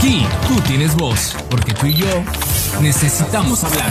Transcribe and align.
Aquí 0.00 0.26
tú 0.48 0.58
tienes 0.62 0.96
voz, 0.96 1.36
porque 1.50 1.74
tú 1.74 1.84
y 1.84 1.92
yo 1.92 2.06
necesitamos 2.80 3.62
hablar. 3.64 3.90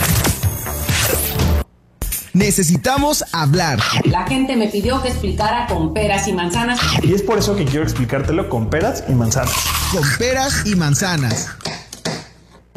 Necesitamos 2.33 3.23
hablar. 3.31 3.77
La 4.05 4.25
gente 4.25 4.55
me 4.55 4.69
pidió 4.69 5.03
que 5.03 5.09
explicara 5.09 5.67
con 5.67 5.93
peras 5.93 6.27
y 6.27 6.33
manzanas. 6.33 6.79
Y 7.03 7.13
es 7.13 7.21
por 7.21 7.37
eso 7.37 7.55
que 7.55 7.63
quiero 7.63 7.83
explicártelo 7.83 8.49
con 8.49 8.71
peras 8.71 9.03
y 9.07 9.11
manzanas. 9.11 9.53
Con 9.91 10.01
peras 10.17 10.65
y 10.65 10.75
manzanas. 10.75 11.49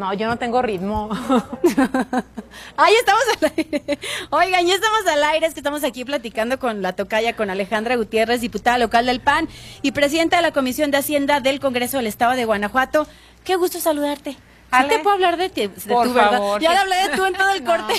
No, 0.03 0.13
yo 0.13 0.27
no 0.27 0.37
tengo 0.37 0.61
ritmo. 0.61 1.09
Ahí 2.75 2.93
estamos 2.99 3.23
al 3.39 3.53
aire. 3.55 3.99
Oigan, 4.31 4.67
ya 4.67 4.75
estamos 4.75 5.07
al 5.07 5.23
aire, 5.23 5.47
es 5.47 5.53
que 5.53 5.61
estamos 5.61 5.85
aquí 5.85 6.03
platicando 6.03 6.59
con 6.59 6.81
la 6.81 6.91
tocaya, 6.91 7.37
con 7.37 7.49
Alejandra 7.49 7.95
Gutiérrez, 7.95 8.41
diputada 8.41 8.77
local 8.77 9.05
del 9.05 9.21
PAN 9.21 9.47
y 9.81 9.93
presidenta 9.93 10.35
de 10.35 10.41
la 10.41 10.51
Comisión 10.51 10.91
de 10.91 10.97
Hacienda 10.97 11.39
del 11.39 11.61
Congreso 11.61 11.95
del 11.95 12.07
Estado 12.07 12.33
de 12.33 12.43
Guanajuato. 12.43 13.07
Qué 13.45 13.55
gusto 13.55 13.79
saludarte. 13.79 14.35
¿Sí 14.81 14.87
te 14.87 14.99
puedo 14.99 15.15
hablar 15.15 15.37
de 15.37 15.49
ti? 15.49 15.67
De 15.67 15.93
Por 15.93 16.07
tu, 16.07 16.13
¿verdad? 16.13 16.31
favor. 16.31 16.61
Ya 16.61 16.71
le 16.73 16.77
hablé 16.79 16.95
de 16.95 17.09
tú 17.15 17.25
en 17.25 17.33
todo 17.33 17.49
el 17.51 17.63
corte. 17.65 17.93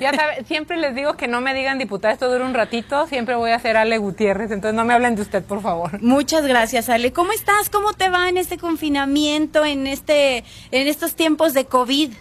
Ya 0.00 0.12
sabe, 0.14 0.44
siempre 0.44 0.76
les 0.76 0.94
digo 0.94 1.16
que 1.16 1.28
no 1.28 1.40
me 1.40 1.54
digan 1.54 1.78
diputada, 1.78 2.12
esto 2.12 2.30
dura 2.30 2.44
un 2.44 2.54
ratito, 2.54 3.06
siempre 3.06 3.34
voy 3.34 3.50
a 3.50 3.58
ser 3.58 3.76
Ale 3.76 3.98
Gutiérrez, 3.98 4.50
entonces 4.50 4.74
no 4.74 4.84
me 4.84 4.94
hablen 4.94 5.16
de 5.16 5.22
usted, 5.22 5.42
por 5.42 5.62
favor. 5.62 6.02
Muchas 6.02 6.46
gracias, 6.46 6.88
Ale. 6.88 7.12
¿Cómo 7.12 7.32
estás? 7.32 7.70
¿Cómo 7.70 7.92
te 7.92 8.08
va 8.08 8.28
en 8.28 8.36
este 8.36 8.58
confinamiento, 8.58 9.64
en 9.64 9.86
este, 9.86 10.38
en 10.70 10.86
estos 10.88 11.14
tiempos 11.14 11.54
de 11.54 11.66
COVID? 11.66 12.12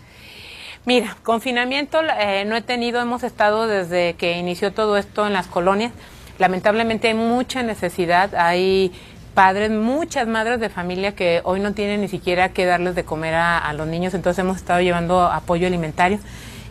Mira, 0.85 1.17
confinamiento 1.23 1.99
eh, 2.17 2.45
no 2.45 2.55
he 2.55 2.61
tenido, 2.61 3.01
hemos 3.01 3.23
estado 3.23 3.67
desde 3.67 4.13
que 4.13 4.37
inició 4.37 4.71
todo 4.73 4.95
esto 4.97 5.27
en 5.27 5.33
las 5.33 5.47
colonias. 5.47 5.91
Lamentablemente 6.39 7.09
hay 7.09 7.13
mucha 7.13 7.61
necesidad, 7.63 8.33
hay 8.35 8.91
padres, 9.37 9.69
muchas 9.69 10.27
madres 10.27 10.59
de 10.59 10.67
familia 10.67 11.11
que 11.13 11.41
hoy 11.43 11.59
no 11.59 11.73
tienen 11.73 12.01
ni 12.01 12.07
siquiera 12.07 12.49
que 12.49 12.65
darles 12.65 12.95
de 12.95 13.03
comer 13.03 13.35
a, 13.35 13.59
a 13.59 13.71
los 13.73 13.85
niños, 13.85 14.15
entonces 14.15 14.43
hemos 14.43 14.57
estado 14.57 14.81
llevando 14.81 15.21
apoyo 15.21 15.67
alimentario. 15.67 16.17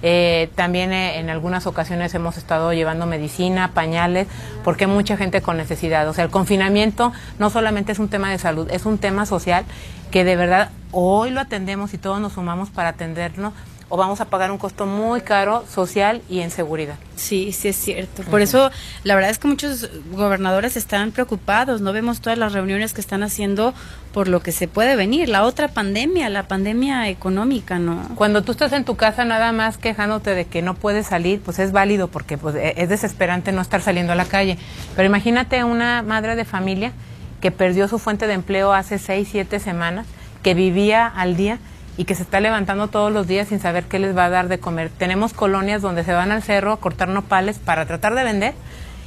Eh, 0.02 0.50
también 0.56 0.92
eh, 0.92 1.20
en 1.20 1.30
algunas 1.30 1.68
ocasiones 1.68 2.12
hemos 2.16 2.36
estado 2.36 2.72
llevando 2.72 3.06
medicina, 3.06 3.70
pañales, 3.72 4.26
porque 4.64 4.86
hay 4.86 4.90
mucha 4.90 5.16
gente 5.16 5.42
con 5.42 5.56
necesidad. 5.56 6.08
O 6.08 6.12
sea, 6.12 6.24
el 6.24 6.30
confinamiento 6.30 7.12
no 7.38 7.50
solamente 7.50 7.92
es 7.92 8.00
un 8.00 8.08
tema 8.08 8.32
de 8.32 8.38
salud, 8.40 8.68
es 8.72 8.84
un 8.84 8.98
tema 8.98 9.26
social 9.26 9.64
que 10.10 10.24
de 10.24 10.34
verdad 10.34 10.70
hoy 10.90 11.30
lo 11.30 11.40
atendemos 11.40 11.94
y 11.94 11.98
todos 11.98 12.20
nos 12.20 12.32
sumamos 12.32 12.70
para 12.70 12.88
atendernos 12.88 13.52
o 13.88 13.96
vamos 13.96 14.20
a 14.20 14.24
pagar 14.24 14.50
un 14.50 14.58
costo 14.58 14.84
muy 14.84 15.20
caro 15.20 15.64
social 15.72 16.20
y 16.28 16.40
en 16.40 16.50
seguridad. 16.50 16.96
Sí, 17.14 17.52
sí 17.52 17.68
es 17.68 17.76
cierto. 17.76 18.24
Por 18.24 18.40
eso, 18.42 18.70
la 19.04 19.14
verdad 19.14 19.30
es 19.30 19.38
que 19.38 19.46
muchos 19.46 19.88
gobernadores 20.10 20.76
están 20.76 21.12
preocupados. 21.12 21.80
No 21.80 21.92
vemos 21.92 22.20
todas 22.20 22.36
las 22.38 22.52
reuniones 22.52 22.92
que 22.92 23.00
están 23.00 23.22
haciendo 23.22 23.74
por 24.12 24.26
lo 24.26 24.40
que 24.40 24.50
se 24.50 24.66
puede 24.66 24.96
venir. 24.96 25.28
La 25.28 25.44
otra 25.44 25.68
pandemia, 25.68 26.28
la 26.30 26.48
pandemia 26.48 27.08
económica, 27.08 27.78
¿no? 27.78 28.08
Cuando 28.16 28.42
tú 28.42 28.52
estás 28.52 28.72
en 28.72 28.84
tu 28.84 28.96
casa 28.96 29.24
nada 29.24 29.52
más 29.52 29.78
quejándote 29.78 30.34
de 30.34 30.46
que 30.46 30.62
no 30.62 30.74
puedes 30.74 31.06
salir, 31.06 31.40
pues 31.40 31.60
es 31.60 31.70
válido 31.70 32.08
porque 32.08 32.38
pues, 32.38 32.56
e- 32.56 32.74
es 32.76 32.88
desesperante 32.88 33.52
no 33.52 33.60
estar 33.62 33.82
saliendo 33.82 34.12
a 34.12 34.16
la 34.16 34.24
calle. 34.24 34.58
Pero 34.96 35.06
imagínate 35.06 35.62
una 35.62 36.02
madre 36.02 36.34
de 36.34 36.44
familia 36.44 36.92
que 37.40 37.52
perdió 37.52 37.86
su 37.86 38.00
fuente 38.00 38.26
de 38.26 38.32
empleo 38.34 38.72
hace 38.72 38.98
seis, 38.98 39.28
siete 39.30 39.60
semanas, 39.60 40.06
que 40.42 40.54
vivía 40.54 41.06
al 41.06 41.36
día 41.36 41.58
y 41.96 42.04
que 42.04 42.14
se 42.14 42.22
está 42.22 42.40
levantando 42.40 42.88
todos 42.88 43.12
los 43.12 43.26
días 43.26 43.48
sin 43.48 43.60
saber 43.60 43.84
qué 43.84 43.98
les 43.98 44.16
va 44.16 44.26
a 44.26 44.30
dar 44.30 44.48
de 44.48 44.58
comer. 44.58 44.90
Tenemos 44.90 45.32
colonias 45.32 45.82
donde 45.82 46.04
se 46.04 46.12
van 46.12 46.30
al 46.30 46.42
cerro 46.42 46.72
a 46.72 46.80
cortar 46.80 47.08
nopales 47.08 47.58
para 47.58 47.86
tratar 47.86 48.14
de 48.14 48.24
vender 48.24 48.54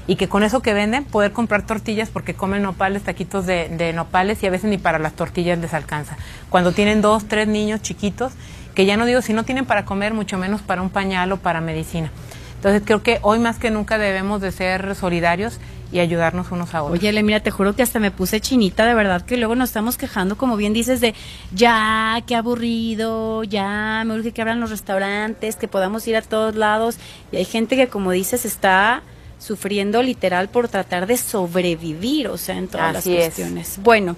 y 0.08 0.16
que 0.16 0.28
con 0.28 0.44
eso 0.44 0.62
que 0.62 0.74
venden 0.74 1.06
poder 1.06 1.32
comprar 1.32 1.66
tortillas 1.66 2.10
porque 2.10 2.34
comen 2.34 2.64
nopales, 2.64 3.04
taquitos 3.04 3.46
de, 3.46 3.70
de 3.70 3.94
nopales 3.94 4.42
y 4.42 4.48
a 4.48 4.50
veces 4.50 4.70
ni 4.70 4.80
para 4.80 4.98
las 4.98 5.14
tortillas 5.14 5.60
les 5.60 5.74
alcanza. 5.74 6.18
Cuando 6.50 6.72
tienen 6.72 7.02
dos, 7.02 7.28
tres 7.28 7.48
niños 7.48 7.82
chiquitos, 7.82 8.34
que 8.74 8.86
ya 8.86 8.98
no 8.98 9.06
digo 9.06 9.22
si 9.22 9.34
no 9.34 9.44
tienen 9.44 9.66
para 9.66 9.86
comer, 9.86 10.14
mucho 10.14 10.38
menos 10.38 10.62
para 10.62 10.82
un 10.82 10.90
pañal 10.90 11.32
o 11.32 11.38
para 11.38 11.62
medicina. 11.62 12.12
Entonces 12.56 12.82
creo 12.84 13.04
que 13.04 13.20
hoy 13.22 13.40
más 13.40 13.58
que 13.58 13.72
nunca 13.72 13.98
debemos 13.98 14.42
de 14.42 14.52
ser 14.52 14.96
solidarios 14.96 15.60
y 15.92 16.00
ayudarnos 16.00 16.52
unos 16.52 16.74
a 16.76 16.84
otros. 16.84 17.00
Oye, 17.00 17.12
Le, 17.12 17.24
mira, 17.24 17.40
te 17.40 17.52
juro 17.52 17.76
que 17.76 17.82
hasta 17.82 18.00
me 18.00 18.12
puse 18.12 18.40
chinita, 18.40 18.86
de 18.86 18.94
verdad, 18.94 19.24
que 19.24 19.38
luego 19.38 19.56
nos 19.56 19.70
estamos 19.70 19.98
quejando, 19.98 20.38
como 20.38 20.56
bien 20.56 20.74
dices, 20.74 21.02
de 21.02 21.16
ya, 21.54 22.22
qué 22.28 22.36
aburrido, 22.36 23.44
ya, 23.44 24.04
me 24.06 24.14
urge 24.16 24.32
que 24.32 24.42
abran 24.42 24.60
los 24.60 24.70
restaurantes, 24.70 25.56
que 25.56 25.68
podamos 25.68 26.08
ir 26.08 26.16
a 26.16 26.22
todos 26.22 26.56
lados. 26.56 26.98
Y 27.32 27.38
hay 27.38 27.46
gente 27.46 27.76
que, 27.76 27.88
como 27.88 28.12
dices, 28.12 28.46
está 28.46 29.02
sufriendo 29.40 30.04
literal 30.04 30.50
por 30.50 30.68
tratar 30.68 31.08
de 31.08 31.18
sobrevivir, 31.18 32.28
o 32.28 32.38
sea, 32.38 32.58
en 32.58 32.68
todas 32.68 32.96
Así 32.98 33.10
las 33.16 33.20
es. 33.20 33.26
cuestiones. 33.36 33.80
Bueno. 33.82 34.16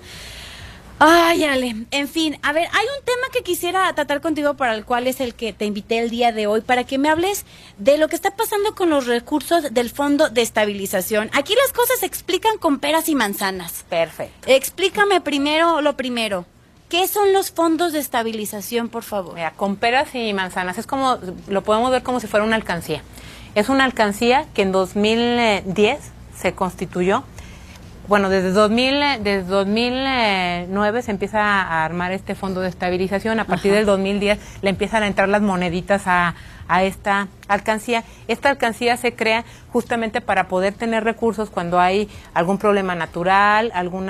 Ay, 1.04 1.46
Ale, 1.46 1.88
en 1.90 2.08
fin, 2.08 2.38
a 2.44 2.54
ver, 2.54 2.68
hay 2.72 2.86
un 2.86 3.04
tema 3.04 3.24
que 3.34 3.42
quisiera 3.42 3.92
tratar 3.96 4.22
contigo 4.22 4.54
para 4.54 4.76
el 4.76 4.86
cual 4.86 5.08
es 5.08 5.20
el 5.20 5.34
que 5.34 5.52
te 5.52 5.66
invité 5.66 5.98
el 5.98 6.12
día 6.12 6.32
de 6.32 6.46
hoy, 6.46 6.62
para 6.62 6.84
que 6.84 7.00
me 7.00 7.10
hables 7.10 7.44
de 7.80 7.98
lo 7.98 8.08
que 8.08 8.16
está 8.16 8.36
pasando 8.36 8.76
con 8.76 8.92
los 8.92 9.08
recursos 9.08 9.74
del 9.74 9.90
Fondo 9.90 10.30
de 10.30 10.44
Estabilización. 10.44 11.32
Aquí 11.34 11.56
las 11.56 11.74
cosas 11.74 12.02
se 12.02 12.06
explican 12.06 12.60
con 12.60 12.78
peras 12.78 13.10
y 13.10 13.16
manzanas. 13.16 13.84
Perfecto. 13.90 14.48
Explícame 14.48 15.22
primero 15.22 15.82
lo 15.82 15.98
primero. 15.98 16.46
¿Qué 16.88 17.08
son 17.08 17.34
los 17.34 17.50
fondos 17.50 17.94
de 17.94 18.00
estabilización, 18.00 18.88
por 18.88 19.02
favor? 19.02 19.34
Mira, 19.34 19.54
con 19.54 19.78
peras 19.78 20.14
y 20.14 20.32
manzanas, 20.34 20.78
es 20.78 20.86
como, 20.86 21.18
lo 21.48 21.64
podemos 21.64 21.90
ver 21.90 22.04
como 22.04 22.20
si 22.20 22.28
fuera 22.28 22.46
una 22.46 22.58
alcancía. 22.58 23.02
Es 23.56 23.70
una 23.70 23.86
alcancía 23.86 24.46
que 24.54 24.62
en 24.62 24.72
2010 24.72 26.00
se 26.38 26.54
constituyó. 26.54 27.24
Bueno, 28.12 28.30
desde, 28.30 28.52
2000, 28.52 28.94
eh, 28.94 29.20
desde 29.24 29.44
2009 29.44 31.02
se 31.02 31.12
empieza 31.12 31.40
a 31.40 31.86
armar 31.86 32.12
este 32.12 32.36
fondo 32.36 32.60
de 32.60 32.68
estabilización. 32.68 33.40
A 33.40 33.46
partir 33.46 33.72
Ajá. 33.72 33.78
del 33.78 33.86
2010 33.86 34.38
le 34.62 34.70
empiezan 34.70 35.04
a 35.04 35.08
entrar 35.08 35.30
las 35.30 35.42
moneditas 35.42 36.08
a, 36.08 36.36
a 36.68 36.84
esta 36.84 37.30
alcancía. 37.48 38.04
Esta 38.28 38.50
alcancía 38.50 38.98
se 38.98 39.16
crea 39.16 39.46
justamente 39.72 40.20
para 40.20 40.50
poder 40.50 40.74
tener 40.74 41.06
recursos 41.06 41.50
cuando 41.50 41.80
hay 41.80 42.10
algún 42.34 42.58
problema 42.58 42.96
natural, 42.96 43.72
algún 43.74 44.10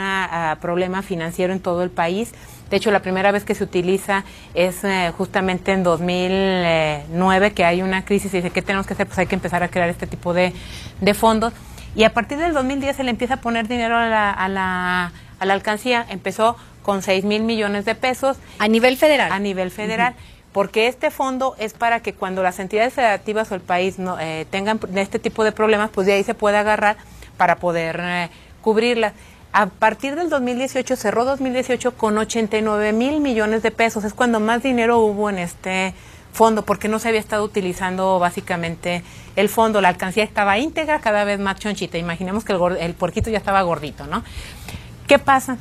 problema 0.60 1.04
financiero 1.04 1.54
en 1.54 1.60
todo 1.60 1.84
el 1.84 1.92
país. 1.92 2.34
De 2.72 2.78
hecho, 2.78 2.90
la 2.90 3.02
primera 3.04 3.32
vez 3.32 3.44
que 3.44 3.54
se 3.54 3.64
utiliza 3.64 4.24
es 4.56 4.84
eh, 4.84 5.14
justamente 5.16 5.74
en 5.74 5.84
2009, 5.84 7.52
que 7.52 7.66
hay 7.66 7.84
una 7.84 8.04
crisis 8.04 8.34
y 8.34 8.38
dice, 8.38 8.50
¿qué 8.50 8.64
tenemos 8.64 8.88
que 8.88 8.94
hacer? 8.94 9.06
Pues 9.06 9.20
hay 9.20 9.28
que 9.28 9.36
empezar 9.36 9.62
a 9.62 9.68
crear 9.68 9.90
este 9.90 10.08
tipo 10.08 10.34
de, 10.34 10.54
de 11.02 11.14
fondos. 11.14 11.54
Y 11.96 12.04
a 12.04 12.14
partir 12.14 12.38
del 12.38 12.54
2010 12.54 12.96
se 12.96 13.04
le 13.04 13.10
empieza 13.12 13.36
a 13.36 13.38
poner 13.38 13.68
dinero 13.68 13.98
a 13.98 14.08
la, 14.08 14.32
a 14.32 14.48
la, 14.48 15.12
a 15.40 15.46
la 15.46 15.54
alcancía. 15.54 16.06
Empezó 16.10 16.56
con 16.84 17.02
6 17.02 17.26
mil 17.26 17.44
millones 17.44 17.86
de 17.86 17.96
pesos. 17.96 18.38
A 18.60 18.68
nivel 18.68 18.98
federal. 18.98 19.32
A 19.32 19.40
nivel 19.40 19.72
federal. 19.72 20.16
Porque 20.54 20.88
este 20.88 21.12
fondo 21.12 21.56
es 21.60 21.74
para 21.74 22.02
que 22.02 22.14
cuando 22.14 22.44
las 22.44 22.60
entidades 22.60 22.94
federativas 22.94 23.52
o 23.52 23.56
el 23.56 23.62
país 23.62 24.00
no, 24.00 24.20
eh, 24.20 24.46
tengan 24.50 24.80
este 24.96 25.20
tipo 25.20 25.44
de 25.44 25.52
problemas, 25.52 25.90
pues 25.90 26.08
de 26.08 26.14
ahí 26.14 26.24
se 26.24 26.34
puede 26.34 26.58
agarrar 26.58 26.98
para 27.38 27.56
poder 27.56 28.00
eh, 28.02 28.30
cubrirlas. 28.62 29.14
A 29.54 29.66
partir 29.66 30.16
del 30.16 30.30
2018, 30.30 30.96
cerró 30.96 31.26
2018 31.26 31.96
con 31.96 32.18
89 32.18 32.94
mil 32.94 33.20
millones 33.20 33.64
de 33.64 33.72
pesos. 33.72 34.04
Es 34.04 34.14
cuando 34.14 34.40
más 34.40 34.64
dinero 34.64 35.00
hubo 35.00 35.30
en 35.30 35.40
este 35.40 35.94
fondo, 36.34 36.64
porque 36.64 36.88
no 36.88 37.00
se 37.00 37.10
había 37.10 37.20
estado 37.20 37.44
utilizando 37.44 38.20
básicamente 38.20 39.04
el 39.36 39.50
fondo. 39.50 39.82
La 39.82 39.90
alcancía 39.90 40.24
estaba 40.24 40.58
íntegra, 40.58 41.00
cada 41.00 41.24
vez 41.24 41.40
más 41.40 41.58
chonchita. 41.60 41.98
Imaginemos 41.98 42.44
que 42.46 42.54
el, 42.54 42.60
el 42.80 42.94
puerquito 42.94 43.30
ya 43.30 43.38
estaba 43.38 43.62
gordito, 43.64 44.08
¿no? 44.08 44.24
¿Qué 45.08 45.20
pasa? 45.20 45.58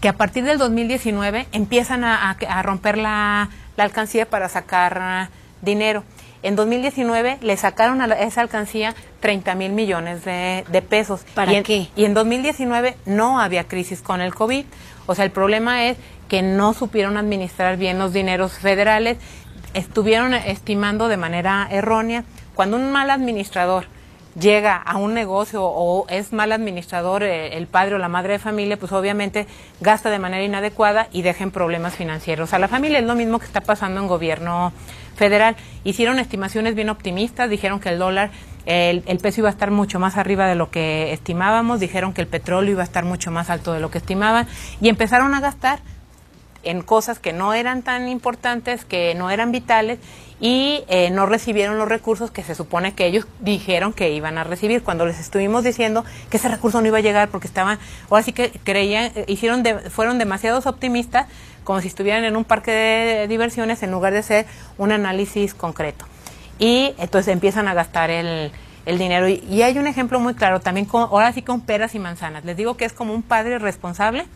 Que 0.00 0.08
a 0.08 0.14
partir 0.14 0.44
del 0.44 0.58
2019 0.58 1.46
empiezan 1.52 2.02
a, 2.04 2.30
a- 2.30 2.36
a 2.58 2.62
romper 2.62 2.98
la, 2.98 3.50
la 3.76 3.84
alcancía 3.84 4.28
para 4.28 4.48
sacar 4.48 4.98
ah, 5.00 5.30
dinero. 5.60 6.02
En 6.42 6.56
2019 6.56 7.38
le 7.40 7.56
sacaron 7.56 8.00
a 8.02 8.06
esa 8.06 8.40
alcancía 8.40 8.96
30 9.20 9.54
mil 9.54 9.70
millones 9.70 10.24
de, 10.24 10.64
de 10.68 10.82
pesos. 10.82 11.20
¿Para 11.34 11.52
y 11.52 11.56
en, 11.56 11.62
qué? 11.62 11.88
Y 11.94 12.04
en 12.04 12.14
2019 12.14 12.96
no 13.06 13.38
había 13.40 13.62
crisis 13.68 14.02
con 14.02 14.20
el 14.20 14.34
COVID. 14.34 14.64
O 15.06 15.14
sea, 15.14 15.24
el 15.24 15.30
problema 15.30 15.84
es 15.84 15.96
que 16.28 16.42
no 16.42 16.72
supieron 16.74 17.16
administrar 17.16 17.76
bien 17.76 18.00
los 18.00 18.12
dineros 18.12 18.54
federales, 18.54 19.18
estuvieron 19.74 20.34
estimando 20.34 21.08
de 21.08 21.16
manera 21.16 21.68
errónea. 21.70 22.24
Cuando 22.54 22.76
un 22.76 22.92
mal 22.92 23.10
administrador 23.10 23.86
llega 24.38 24.76
a 24.76 24.96
un 24.96 25.14
negocio 25.14 25.62
o 25.62 26.06
es 26.08 26.32
mal 26.32 26.52
administrador 26.52 27.22
eh, 27.22 27.56
el 27.56 27.66
padre 27.66 27.96
o 27.96 27.98
la 27.98 28.08
madre 28.08 28.34
de 28.34 28.38
familia, 28.38 28.78
pues 28.78 28.92
obviamente 28.92 29.46
gasta 29.80 30.10
de 30.10 30.18
manera 30.18 30.44
inadecuada 30.44 31.08
y 31.12 31.22
deja 31.22 31.44
en 31.44 31.50
problemas 31.50 31.94
financieros. 31.94 32.52
A 32.54 32.58
la 32.58 32.68
familia 32.68 32.98
es 32.98 33.04
lo 33.04 33.14
mismo 33.14 33.38
que 33.38 33.46
está 33.46 33.60
pasando 33.60 34.00
en 34.00 34.06
gobierno 34.06 34.72
federal. 35.16 35.56
Hicieron 35.84 36.18
estimaciones 36.18 36.74
bien 36.74 36.88
optimistas, 36.88 37.50
dijeron 37.50 37.80
que 37.80 37.90
el 37.90 37.98
dólar, 37.98 38.30
el, 38.64 39.02
el 39.06 39.18
peso 39.18 39.40
iba 39.42 39.48
a 39.48 39.52
estar 39.52 39.70
mucho 39.70 39.98
más 39.98 40.16
arriba 40.16 40.46
de 40.46 40.54
lo 40.54 40.70
que 40.70 41.12
estimábamos, 41.12 41.80
dijeron 41.80 42.14
que 42.14 42.22
el 42.22 42.26
petróleo 42.28 42.72
iba 42.72 42.82
a 42.82 42.84
estar 42.84 43.04
mucho 43.04 43.30
más 43.30 43.50
alto 43.50 43.72
de 43.72 43.80
lo 43.80 43.90
que 43.90 43.98
estimaban 43.98 44.46
y 44.80 44.88
empezaron 44.88 45.34
a 45.34 45.40
gastar 45.40 45.80
en 46.62 46.82
cosas 46.82 47.18
que 47.18 47.32
no 47.32 47.54
eran 47.54 47.82
tan 47.82 48.08
importantes, 48.08 48.84
que 48.84 49.14
no 49.14 49.30
eran 49.30 49.52
vitales 49.52 49.98
y 50.40 50.82
eh, 50.88 51.10
no 51.10 51.26
recibieron 51.26 51.78
los 51.78 51.88
recursos 51.88 52.30
que 52.30 52.42
se 52.42 52.54
supone 52.54 52.94
que 52.94 53.06
ellos 53.06 53.26
dijeron 53.40 53.92
que 53.92 54.10
iban 54.10 54.38
a 54.38 54.44
recibir 54.44 54.82
cuando 54.82 55.06
les 55.06 55.20
estuvimos 55.20 55.62
diciendo 55.62 56.04
que 56.30 56.36
ese 56.38 56.48
recurso 56.48 56.80
no 56.80 56.86
iba 56.88 56.98
a 56.98 57.00
llegar 57.00 57.28
porque 57.28 57.46
estaban, 57.46 57.78
ahora 58.10 58.22
sí 58.24 58.32
que 58.32 58.50
creían, 58.64 59.12
eh, 59.14 59.24
hicieron 59.28 59.62
de- 59.62 59.78
fueron 59.90 60.18
demasiados 60.18 60.66
optimistas 60.66 61.26
como 61.64 61.80
si 61.80 61.88
estuvieran 61.88 62.24
en 62.24 62.36
un 62.36 62.44
parque 62.44 62.72
de 62.72 63.28
diversiones 63.28 63.82
en 63.84 63.92
lugar 63.92 64.12
de 64.12 64.22
ser 64.24 64.46
un 64.78 64.90
análisis 64.90 65.54
concreto. 65.54 66.06
Y 66.58 66.94
entonces 66.98 67.32
empiezan 67.32 67.68
a 67.68 67.74
gastar 67.74 68.10
el, 68.10 68.50
el 68.84 68.98
dinero. 68.98 69.28
Y, 69.28 69.44
y 69.48 69.62
hay 69.62 69.78
un 69.78 69.86
ejemplo 69.86 70.18
muy 70.18 70.34
claro 70.34 70.58
también, 70.58 70.86
con, 70.86 71.02
ahora 71.02 71.32
sí 71.32 71.42
con 71.42 71.60
peras 71.60 71.94
y 71.94 72.00
manzanas. 72.00 72.44
Les 72.44 72.56
digo 72.56 72.76
que 72.76 72.84
es 72.84 72.92
como 72.92 73.14
un 73.14 73.22
padre 73.22 73.58
responsable 73.60 74.26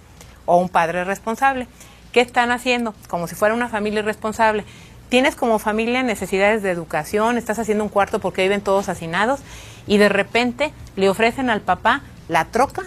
o 0.45 0.57
un 0.59 0.69
padre 0.69 1.03
responsable. 1.05 1.67
¿Qué 2.17 2.23
están 2.23 2.51
haciendo? 2.51 2.95
Como 3.09 3.29
si 3.29 3.35
fuera 3.35 3.55
una 3.55 3.69
familia 3.69 4.01
irresponsable. 4.01 4.65
Tienes 5.11 5.37
como 5.37 5.59
familia 5.59 6.03
necesidades 6.03 6.63
de 6.63 6.71
educación, 6.71 7.37
estás 7.37 7.59
haciendo 7.59 7.85
un 7.85 7.91
cuarto 7.91 8.21
porque 8.21 8.41
viven 8.41 8.63
todos 8.63 8.89
hacinados 8.89 9.41
y 9.87 9.99
de 9.99 10.09
repente 10.09 10.73
le 10.97 11.11
ofrecen 11.11 11.51
al 11.51 11.61
papá 11.61 12.01
la 12.29 12.47
troca, 12.47 12.85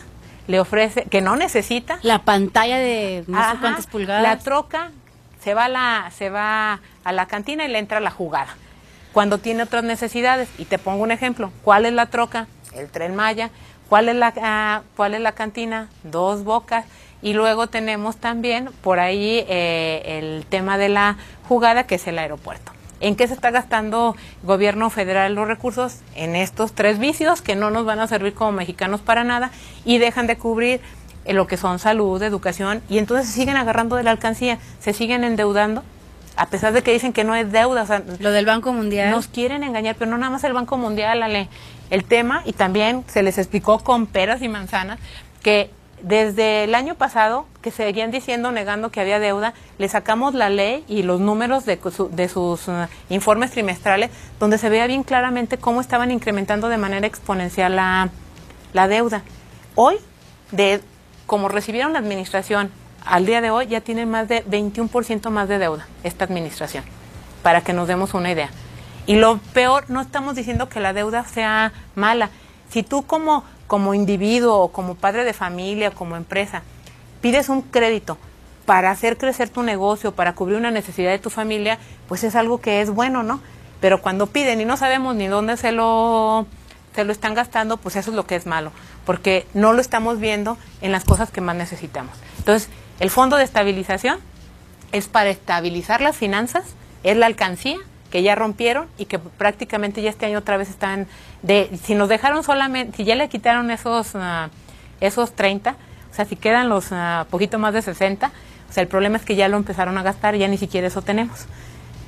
le 0.48 0.60
ofrece, 0.60 1.04
que 1.04 1.22
no 1.22 1.36
necesita, 1.36 2.00
La 2.02 2.24
pantalla 2.24 2.80
de 2.80 3.24
no 3.28 3.38
sé 3.52 3.58
cuántas 3.60 3.86
pulgadas. 3.86 4.24
La 4.24 4.40
troca 4.40 4.90
se 5.44 5.54
va 5.54 5.66
a 5.66 5.70
la, 5.70 6.12
se 6.18 6.32
va 6.32 6.80
a 7.04 7.12
la 7.12 7.28
cantina 7.28 7.66
y 7.66 7.68
le 7.68 7.78
entra 7.78 8.00
la 8.00 8.10
jugada. 8.10 8.56
Cuando 9.14 9.38
tiene 9.38 9.62
otras 9.62 9.84
necesidades, 9.84 10.50
y 10.58 10.66
te 10.66 10.80
pongo 10.80 11.04
un 11.04 11.12
ejemplo, 11.12 11.52
¿cuál 11.64 11.86
es 11.86 11.94
la 11.94 12.08
troca? 12.08 12.48
El 12.74 12.90
tren 12.90 13.16
Maya. 13.16 13.52
¿Cuál 13.90 14.08
es 14.08 14.16
la, 14.16 14.34
ah, 14.42 14.82
cuál 14.96 15.16
es 15.16 15.22
la 15.22 15.32
cantina? 15.32 15.90
Dos 16.04 16.44
bocas. 16.44 16.86
Y 17.22 17.34
luego 17.34 17.68
tenemos 17.68 18.18
también 18.18 18.70
por 18.82 19.00
ahí 19.00 19.46
eh, 19.48 20.20
el 20.20 20.46
tema 20.46 20.78
de 20.78 20.90
la 20.90 21.18
jugada, 21.48 21.84
que 21.84 21.96
es 21.96 22.08
el 22.08 22.18
aeropuerto. 22.20 22.72
¿En 23.02 23.16
qué 23.16 23.28
se 23.28 23.34
está 23.34 23.52
gastando 23.52 24.16
gobierno 24.44 24.90
federal 24.90 25.34
los 25.34 25.48
recursos? 25.48 26.00
En 26.16 26.36
estos 26.36 26.74
tres 26.74 27.00
vicios 27.00 27.42
que 27.42 27.56
no 27.56 27.72
nos 27.72 27.86
van 27.86 28.00
a 28.00 28.08
servir 28.08 28.34
como 28.34 28.52
mexicanos 28.52 29.00
para 29.02 29.24
nada 29.24 29.52
y 29.86 29.98
dejan 30.00 30.28
de 30.28 30.38
cubrir 30.38 30.82
eh, 31.26 31.34
lo 31.34 31.48
que 31.48 31.58
son 31.58 31.80
salud, 31.80 32.22
educación, 32.22 32.82
y 32.90 32.98
entonces 32.98 33.28
se 33.28 33.34
siguen 33.34 33.58
agarrando 33.58 33.96
de 33.96 34.04
la 34.04 34.12
alcancía, 34.12 34.58
se 34.80 34.94
siguen 34.94 35.24
endeudando, 35.24 35.84
a 36.36 36.48
pesar 36.48 36.74
de 36.74 36.82
que 36.82 36.94
dicen 36.94 37.14
que 37.14 37.24
no 37.24 37.36
es 37.36 37.52
deuda. 37.52 37.84
O 37.84 37.86
sea, 37.86 38.02
Lo 38.20 38.32
del 38.32 38.46
Banco 38.46 38.74
Mundial. 38.74 39.12
nos 39.12 39.28
quieren 39.28 39.64
engañar, 39.64 39.96
pero 39.98 40.10
no 40.10 40.18
nada 40.18 40.32
más 40.32 40.44
el 40.44 40.54
Banco 40.54 40.78
Mundial, 40.78 41.22
Ale. 41.24 41.50
El 41.90 42.04
tema, 42.04 42.44
y 42.46 42.54
también 42.54 43.04
se 43.08 43.24
les 43.24 43.38
explicó 43.38 43.80
con 43.80 44.08
peras 44.08 44.42
y 44.42 44.48
manzanas, 44.48 45.00
que 45.42 45.72
desde 46.04 46.64
el 46.64 46.76
año 46.76 46.96
pasado, 46.96 47.46
que 47.62 47.72
seguían 47.72 48.12
diciendo, 48.12 48.52
negando 48.52 48.90
que 48.92 49.02
había 49.02 49.20
deuda, 49.20 49.54
le 49.78 49.88
sacamos 49.90 50.34
la 50.34 50.50
ley 50.50 50.84
y 50.88 51.04
los 51.04 51.20
números 51.20 51.66
de, 51.66 51.80
su- 51.92 52.10
de 52.10 52.30
sus 52.30 52.68
eh, 52.68 52.88
informes 53.10 53.52
trimestrales, 53.52 54.10
donde 54.40 54.58
se 54.58 54.70
veía 54.70 54.88
bien 54.88 55.04
claramente 55.04 55.58
cómo 55.58 55.82
estaban 55.82 56.12
incrementando 56.12 56.70
de 56.70 56.78
manera 56.78 57.06
exponencial 57.08 57.76
la, 57.76 58.10
la 58.74 58.88
deuda. 58.88 59.24
Hoy, 59.76 59.96
de 60.52 60.82
como 61.26 61.48
recibieron 61.50 61.94
la 61.94 62.00
administración 62.00 62.72
al 63.06 63.26
día 63.26 63.42
de 63.42 63.50
hoy, 63.52 63.68
ya 63.68 63.82
tienen 63.82 64.10
más 64.10 64.28
de 64.28 64.46
21% 64.46 65.30
más 65.30 65.48
de 65.48 65.60
deuda 65.60 65.88
esta 66.04 66.26
administración, 66.26 66.84
para 67.44 67.62
que 67.62 67.74
nos 67.74 67.88
demos 67.88 68.14
una 68.14 68.32
idea. 68.32 68.50
Y 69.06 69.16
lo 69.16 69.38
peor, 69.54 69.86
no 69.90 70.02
estamos 70.02 70.36
diciendo 70.36 70.70
que 70.70 70.80
la 70.80 70.94
deuda 70.94 71.24
sea 71.26 71.72
mala. 71.96 72.30
Si 72.70 72.84
tú 72.84 73.04
como, 73.08 73.44
como 73.70 73.94
individuo 73.94 74.70
como 74.70 74.96
padre 74.96 75.24
de 75.24 75.32
familia, 75.32 75.92
como 75.92 76.18
empresa, 76.18 76.64
pides 77.22 77.50
un 77.50 77.62
crédito 77.62 78.18
para 78.66 78.90
hacer 78.90 79.16
crecer 79.16 79.50
tu 79.50 79.62
negocio, 79.62 80.12
para 80.12 80.34
cubrir 80.34 80.58
una 80.58 80.72
necesidad 80.72 81.12
de 81.12 81.20
tu 81.20 81.30
familia, 81.30 81.78
pues 82.08 82.24
es 82.24 82.36
algo 82.36 82.60
que 82.60 82.82
es 82.82 82.90
bueno, 82.90 83.22
¿no? 83.22 83.42
Pero 83.80 84.02
cuando 84.02 84.26
piden 84.26 84.60
y 84.60 84.66
no 84.66 84.76
sabemos 84.76 85.16
ni 85.16 85.28
dónde 85.28 85.56
se 85.56 85.72
lo, 85.72 86.48
se 86.96 87.04
lo 87.04 87.12
están 87.12 87.36
gastando, 87.36 87.78
pues 87.78 87.96
eso 87.96 88.10
es 88.10 88.16
lo 88.16 88.26
que 88.26 88.36
es 88.36 88.48
malo, 88.48 88.72
porque 89.06 89.46
no 89.54 89.72
lo 89.74 89.82
estamos 89.82 90.20
viendo 90.20 90.58
en 90.82 90.92
las 90.92 91.06
cosas 91.06 91.30
que 91.30 91.40
más 91.40 91.56
necesitamos. 91.56 92.18
Entonces, 92.40 92.70
el 93.00 93.12
fondo 93.12 93.38
de 93.38 93.44
estabilización 93.44 94.18
es 94.92 95.08
para 95.08 95.30
estabilizar 95.30 96.02
las 96.02 96.18
finanzas, 96.18 96.64
es 97.04 97.16
la 97.16 97.28
alcancía 97.28 97.78
que 98.10 98.24
ya 98.24 98.36
rompieron 98.36 98.88
y 98.98 99.06
que 99.06 99.20
prácticamente 99.20 100.02
ya 100.02 100.10
este 100.10 100.26
año 100.26 100.40
otra 100.40 100.58
vez 100.58 100.70
están 100.70 101.08
de 101.42 101.70
si 101.84 101.96
nos 101.96 102.10
dejaron 102.10 102.44
solamente 102.44 102.98
si 102.98 103.04
ya 103.04 103.16
le 103.16 103.30
quitaron 103.30 103.72
esos 103.72 104.16
ah, 104.16 104.50
esos 105.00 105.34
30, 105.34 105.72
o 105.72 106.14
sea, 106.14 106.26
si 106.26 106.36
quedan 106.36 106.70
los 106.70 106.92
ah, 106.92 107.26
poquito 107.30 107.60
más 107.60 107.74
de 107.74 107.82
60, 107.82 108.28
o 108.28 108.74
sea, 108.74 108.84
el 108.84 108.88
problema 108.88 109.18
es 109.18 109.24
que 109.24 109.36
ya 109.36 109.48
lo 109.48 109.58
empezaron 109.58 109.98
a 109.98 110.04
gastar 110.04 110.36
ya 110.36 110.48
ni 110.48 110.58
siquiera 110.58 110.88
eso 110.88 111.02
tenemos. 111.02 111.46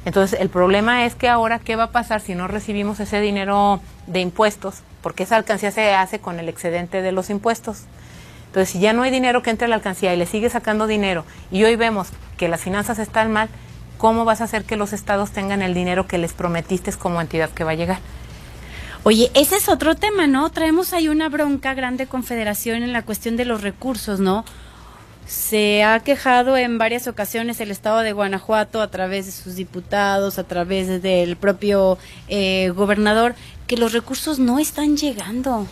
Entonces, 0.03 0.39
el 0.39 0.49
problema 0.49 1.05
es 1.05 1.15
que 1.15 1.29
ahora, 1.29 1.59
¿qué 1.59 1.75
va 1.75 1.83
a 1.83 1.91
pasar 1.91 2.21
si 2.21 2.33
no 2.33 2.47
recibimos 2.47 2.99
ese 2.99 3.21
dinero 3.21 3.81
de 4.07 4.19
impuestos? 4.19 4.81
Porque 5.01 5.23
esa 5.23 5.35
alcancía 5.35 5.71
se 5.71 5.93
hace 5.93 6.19
con 6.19 6.39
el 6.39 6.49
excedente 6.49 7.01
de 7.01 7.11
los 7.11 7.29
impuestos. 7.29 7.83
Entonces, 8.47 8.69
si 8.69 8.79
ya 8.79 8.93
no 8.93 9.03
hay 9.03 9.11
dinero 9.11 9.43
que 9.43 9.51
entre 9.51 9.65
a 9.65 9.69
la 9.69 9.75
alcancía 9.75 10.13
y 10.13 10.17
le 10.17 10.25
sigue 10.25 10.49
sacando 10.49 10.87
dinero 10.87 11.23
y 11.51 11.63
hoy 11.63 11.75
vemos 11.75 12.09
que 12.37 12.47
las 12.47 12.61
finanzas 12.61 12.99
están 12.99 13.31
mal, 13.31 13.49
¿cómo 14.01 14.25
vas 14.25 14.41
a 14.41 14.45
hacer 14.45 14.63
que 14.63 14.77
los 14.77 14.93
estados 14.93 15.29
tengan 15.29 15.61
el 15.61 15.75
dinero 15.75 16.07
que 16.07 16.17
les 16.17 16.33
prometiste 16.33 16.91
como 16.93 17.21
entidad 17.21 17.51
que 17.51 17.63
va 17.63 17.71
a 17.71 17.75
llegar? 17.75 17.99
Oye, 19.03 19.29
ese 19.35 19.57
es 19.57 19.69
otro 19.69 19.93
tema, 19.93 20.25
¿no? 20.25 20.49
Traemos 20.49 20.91
ahí 20.93 21.07
una 21.07 21.29
bronca 21.29 21.75
grande 21.75 22.07
con 22.07 22.23
Federación 22.23 22.81
en 22.81 22.93
la 22.93 23.03
cuestión 23.03 23.37
de 23.37 23.45
los 23.45 23.61
recursos, 23.61 24.19
¿no? 24.19 24.43
Se 25.27 25.83
ha 25.83 25.99
quejado 25.99 26.57
en 26.57 26.79
varias 26.79 27.07
ocasiones 27.07 27.61
el 27.61 27.69
Estado 27.69 27.99
de 27.99 28.11
Guanajuato 28.11 28.81
a 28.81 28.89
través 28.89 29.27
de 29.27 29.31
sus 29.33 29.53
diputados, 29.53 30.39
a 30.39 30.45
través 30.45 31.03
del 31.03 31.35
propio 31.37 31.99
eh, 32.27 32.73
gobernador, 32.75 33.35
que 33.67 33.77
los 33.77 33.93
recursos 33.93 34.39
no 34.39 34.57
están 34.57 34.97
llegando. 34.97 35.67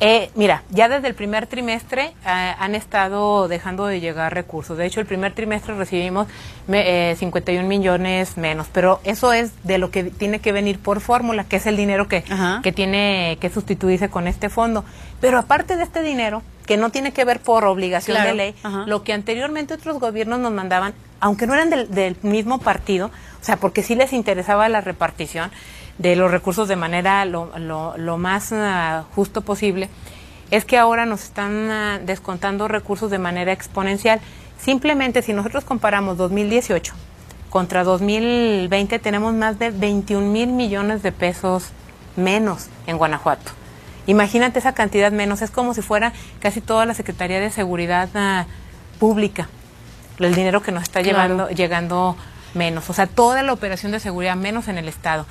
Eh, 0.00 0.30
mira, 0.36 0.62
ya 0.70 0.88
desde 0.88 1.08
el 1.08 1.14
primer 1.14 1.48
trimestre 1.48 2.12
eh, 2.24 2.54
han 2.58 2.76
estado 2.76 3.48
dejando 3.48 3.86
de 3.86 3.98
llegar 4.00 4.32
recursos. 4.32 4.78
De 4.78 4.86
hecho, 4.86 5.00
el 5.00 5.06
primer 5.06 5.34
trimestre 5.34 5.74
recibimos 5.74 6.28
me- 6.68 7.10
eh, 7.10 7.16
51 7.16 7.66
millones 7.66 8.36
menos, 8.36 8.68
pero 8.72 9.00
eso 9.02 9.32
es 9.32 9.50
de 9.64 9.78
lo 9.78 9.90
que 9.90 10.04
tiene 10.04 10.38
que 10.38 10.52
venir 10.52 10.78
por 10.78 11.00
fórmula, 11.00 11.42
que 11.44 11.56
es 11.56 11.66
el 11.66 11.76
dinero 11.76 12.06
que, 12.06 12.22
Ajá. 12.30 12.60
que 12.62 12.70
tiene 12.70 13.38
que 13.40 13.50
sustituirse 13.50 14.08
con 14.08 14.28
este 14.28 14.48
fondo. 14.48 14.84
Pero 15.20 15.36
aparte 15.38 15.76
de 15.76 15.82
este 15.82 16.00
dinero, 16.02 16.42
que 16.64 16.76
no 16.76 16.90
tiene 16.90 17.12
que 17.12 17.24
ver 17.24 17.40
por 17.40 17.64
obligación 17.64 18.14
Claro, 18.16 18.30
de 18.30 18.36
ley, 18.36 18.54
ajá. 18.62 18.84
lo 18.86 19.02
que 19.02 19.12
anteriormente 19.12 19.74
otros 19.74 19.98
gobiernos 19.98 20.38
nos 20.38 20.52
mandaban, 20.52 20.94
aunque 21.20 21.46
no 21.46 21.54
eran 21.54 21.70
del, 21.70 22.16
mismo 22.22 22.58
partido, 22.58 23.06
o 23.40 23.44
sea, 23.44 23.56
porque 23.56 23.82
sí 23.82 23.94
les 23.94 24.12
interesaba 24.12 24.68
la 24.68 24.80
repartición 24.80 25.50
de 25.98 26.14
los 26.16 26.30
recursos 26.30 26.68
de 26.68 26.76
manera 26.76 27.24
lo, 27.24 28.18
más 28.18 28.52
ah, 28.52 29.04
justo 29.14 29.40
posible, 29.40 29.88
es 30.50 30.64
que 30.64 30.78
ahora 30.78 31.06
nos 31.06 31.24
están 31.24 31.70
ah, 31.70 32.00
descontando 32.04 32.68
recursos 32.68 33.10
de 33.10 33.18
manera 33.18 33.52
exponencial. 33.52 34.20
Simplemente 34.58 35.22
si 35.22 35.32
nosotros 35.32 35.64
comparamos 35.64 36.16
2018 36.16 36.94
contra 37.50 37.84
2020, 37.84 38.98
tenemos 38.98 39.34
más 39.34 39.58
de 39.58 39.70
21 39.70 40.30
mil 40.30 40.48
millones 40.48 41.02
de 41.02 41.12
pesos 41.12 41.70
menos 42.16 42.68
en 42.86 42.98
Guanajuato. 42.98 43.52
Imagínate 44.06 44.58
esa 44.58 44.72
cantidad 44.72 45.12
menos, 45.12 45.42
es 45.42 45.50
como 45.50 45.74
si 45.74 45.82
fuera 45.82 46.12
casi 46.40 46.60
toda 46.60 46.86
la 46.86 46.94
Secretaría 46.94 47.40
de 47.40 47.50
Seguridad 47.50 48.08
ah, 48.14 48.46
Pública, 48.98 49.48
el 50.18 50.34
dinero 50.34 50.62
que 50.62 50.72
nos 50.72 50.82
está 50.84 51.02
Claro. 51.02 51.16
llevando, 51.16 51.48
llegando 51.50 52.16
menos, 52.54 52.88
o 52.90 52.92
sea, 52.92 53.06
toda 53.06 53.42
la 53.42 53.52
operación 53.52 53.92
de 53.92 54.00
seguridad 54.00 54.36
menos 54.36 54.68
en 54.68 54.78
el 54.78 54.88
Estado. 54.88 55.26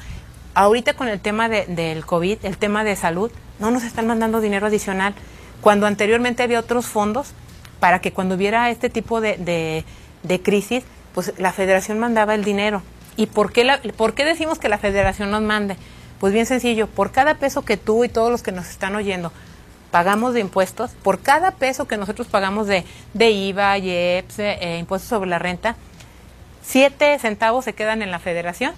Ahorita 0.53 0.94
con 0.94 1.08
el 1.08 1.20
tema 1.20 1.50
de- 1.50 1.65
del 1.67 2.06
COVID, 2.06 2.39
el 2.44 2.58
tema 2.58 2.84
de 2.84 2.96
salud, 2.96 3.32
no 3.60 3.72
nos 3.72 3.84
están 3.84 4.08
mandando 4.08 4.39
dinero 4.41 4.67
adicional, 4.67 5.13
cuando 5.62 5.88
anteriormente 5.88 6.44
había 6.44 6.60
otros 6.60 6.86
fondos 6.86 7.34
para 7.79 8.00
que 8.00 8.12
cuando 8.13 8.36
hubiera 8.36 8.70
este 8.70 8.89
tipo 8.89 9.22
de, 9.22 9.38
de- 9.38 9.84
de 10.24 10.41
crisis, 10.41 10.84
pues 11.13 11.34
la 11.38 11.51
federación 11.51 12.00
mandaba 12.00 12.34
el 12.36 12.44
dinero. 12.44 12.82
¿Y 13.17 13.25
por 13.27 13.51
qué, 13.51 13.63
la- 13.63 13.79
por 13.98 14.13
qué 14.13 14.25
decimos 14.25 14.60
que 14.60 14.70
la 14.70 14.77
federación 14.77 15.32
nos 15.32 15.41
mande? 15.41 15.75
Pues 16.20 16.34
bien 16.34 16.46
sencillo, 16.46 16.88
por 16.88 17.12
cada 17.12 17.36
peso 17.36 17.63
que 17.63 17.77
tú 17.77 18.03
y 18.03 18.10
todos 18.10 18.32
los 18.32 18.41
que 18.44 18.51
nos 18.51 18.67
están 18.70 18.96
oyendo 18.96 19.32
pagamos 19.91 20.34
de 20.34 20.41
impuestos, 20.41 20.91
por 21.03 21.20
cada 21.20 21.51
peso 21.51 21.88
que 21.88 21.98
nosotros 21.98 22.27
pagamos 22.27 22.67
de, 22.67 22.86
de 23.13 23.32
IVA, 23.32 23.77
IEPS, 23.77 24.39
eh, 24.39 24.77
impuestos 24.79 25.10
sobre 25.10 25.29
la 25.29 25.39
renta, 25.39 25.75
siete 26.62 27.17
centavos 27.20 27.65
se 27.65 27.74
quedan 27.74 28.01
en 28.01 28.12
la 28.12 28.20
federación, 28.20 28.74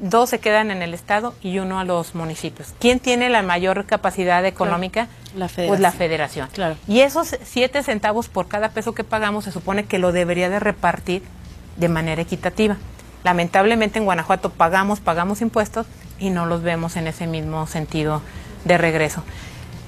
dos 0.00 0.30
se 0.30 0.38
quedan 0.38 0.70
en 0.70 0.82
el 0.82 0.94
estado 0.94 1.34
y 1.42 1.58
uno 1.58 1.78
a 1.78 1.84
los 1.84 2.14
municipios. 2.14 2.74
¿Quién 2.78 3.00
tiene 3.00 3.28
la 3.30 3.42
mayor 3.42 3.86
capacidad 3.86 4.44
económica? 4.44 5.08
La 5.34 5.48
Pues 5.48 5.80
la 5.80 5.92
federación. 5.92 5.92
federación. 5.92 6.48
Claro. 6.52 6.76
Y 6.88 7.00
esos 7.00 7.36
siete 7.44 7.82
centavos 7.82 8.28
por 8.28 8.48
cada 8.48 8.70
peso 8.70 8.94
que 8.94 9.04
pagamos 9.04 9.44
se 9.44 9.52
supone 9.52 9.84
que 9.84 9.98
lo 9.98 10.12
debería 10.12 10.48
de 10.48 10.58
repartir 10.58 11.22
de 11.76 11.88
manera 11.88 12.22
equitativa. 12.22 12.76
Lamentablemente 13.24 13.98
en 13.98 14.06
Guanajuato 14.06 14.50
pagamos, 14.50 15.00
pagamos 15.00 15.42
impuestos 15.42 15.86
y 16.18 16.30
no 16.30 16.46
los 16.46 16.62
vemos 16.62 16.96
en 16.96 17.06
ese 17.06 17.26
mismo 17.26 17.66
sentido 17.66 18.22
de 18.64 18.78
regreso. 18.78 19.22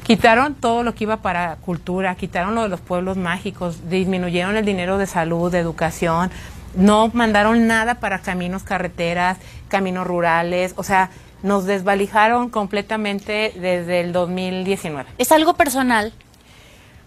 Quitaron 0.05 0.55
todo 0.55 0.83
lo 0.83 0.95
que 0.95 1.05
iba 1.05 1.19
para 1.19 1.57
cultura, 1.57 2.15
quitaron 2.17 2.55
lo 2.55 2.63
de 2.63 2.69
los 2.69 2.81
pueblos 2.81 3.17
mágicos, 3.17 3.89
disminuyeron 3.89 4.57
el 4.57 4.65
dinero 4.65 4.99
de 4.99 5.07
salud, 5.07 5.51
de 5.53 5.59
educación, 5.61 6.31
no 6.75 7.11
mandaron 7.13 7.67
nada 7.67 7.95
para 7.97 8.19
caminos, 8.21 8.65
carreteras, 8.65 9.39
caminos 9.69 10.07
rurales, 10.07 10.75
o 10.77 10.83
sea, 10.83 11.11
nos 11.43 11.67
desvalijaron 11.67 12.51
completamente 12.51 13.53
desde 13.57 14.01
el 14.01 14.13
2019. 14.13 15.09
¿Es 15.19 15.31
algo 15.33 15.55
personal? 15.55 16.13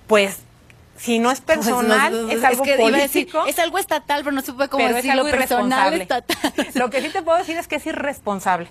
Pues 0.08 0.40
si 0.98 1.20
no 1.20 1.32
es 1.32 1.42
personal, 1.42 2.12
Pues 2.14 2.24
no, 2.24 2.32
es 2.32 2.44
algo 2.46 2.64
que 2.64 2.78
decir, 2.78 2.92
político. 2.92 3.46
es 3.46 3.60
algo 3.60 3.78
estatal, 3.78 4.22
pero 4.24 4.34
no 4.34 4.42
supe 4.42 4.70
cómo 4.70 4.84
pero 4.84 4.90
es 4.98 5.04
decirlo. 5.04 5.22
algo 5.26 5.38
personal, 5.38 5.94
irresponsable. 5.94 6.04
estatal. 6.54 6.68
Lo 6.82 6.90
que 6.90 7.02
sí 7.02 7.10
te 7.10 7.22
puedo 7.22 7.38
decir 7.38 7.58
es 7.58 7.68
que 7.68 7.76
es 7.76 7.86
irresponsable, 7.86 8.68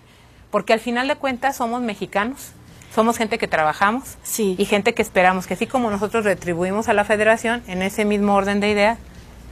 porque 0.50 0.72
al 0.72 0.80
final 0.80 1.08
de 1.08 1.16
cuentas 1.16 1.56
somos 1.56 1.82
mexicanos, 1.82 2.52
somos 2.94 3.18
gente 3.18 3.38
que 3.38 3.48
trabajamos 3.48 4.16
Sí. 4.22 4.54
y 4.58 4.64
gente 4.66 4.94
que 4.94 5.02
esperamos 5.02 5.46
que 5.46 5.54
así 5.54 5.66
como 5.66 5.90
nosotros 5.90 6.24
retribuimos 6.24 6.88
a 6.88 6.92
la 6.94 7.04
federación, 7.04 7.62
en 7.66 7.82
ese 7.82 8.04
mismo 8.04 8.34
orden 8.34 8.60
de 8.60 8.70
ideas, 8.70 8.98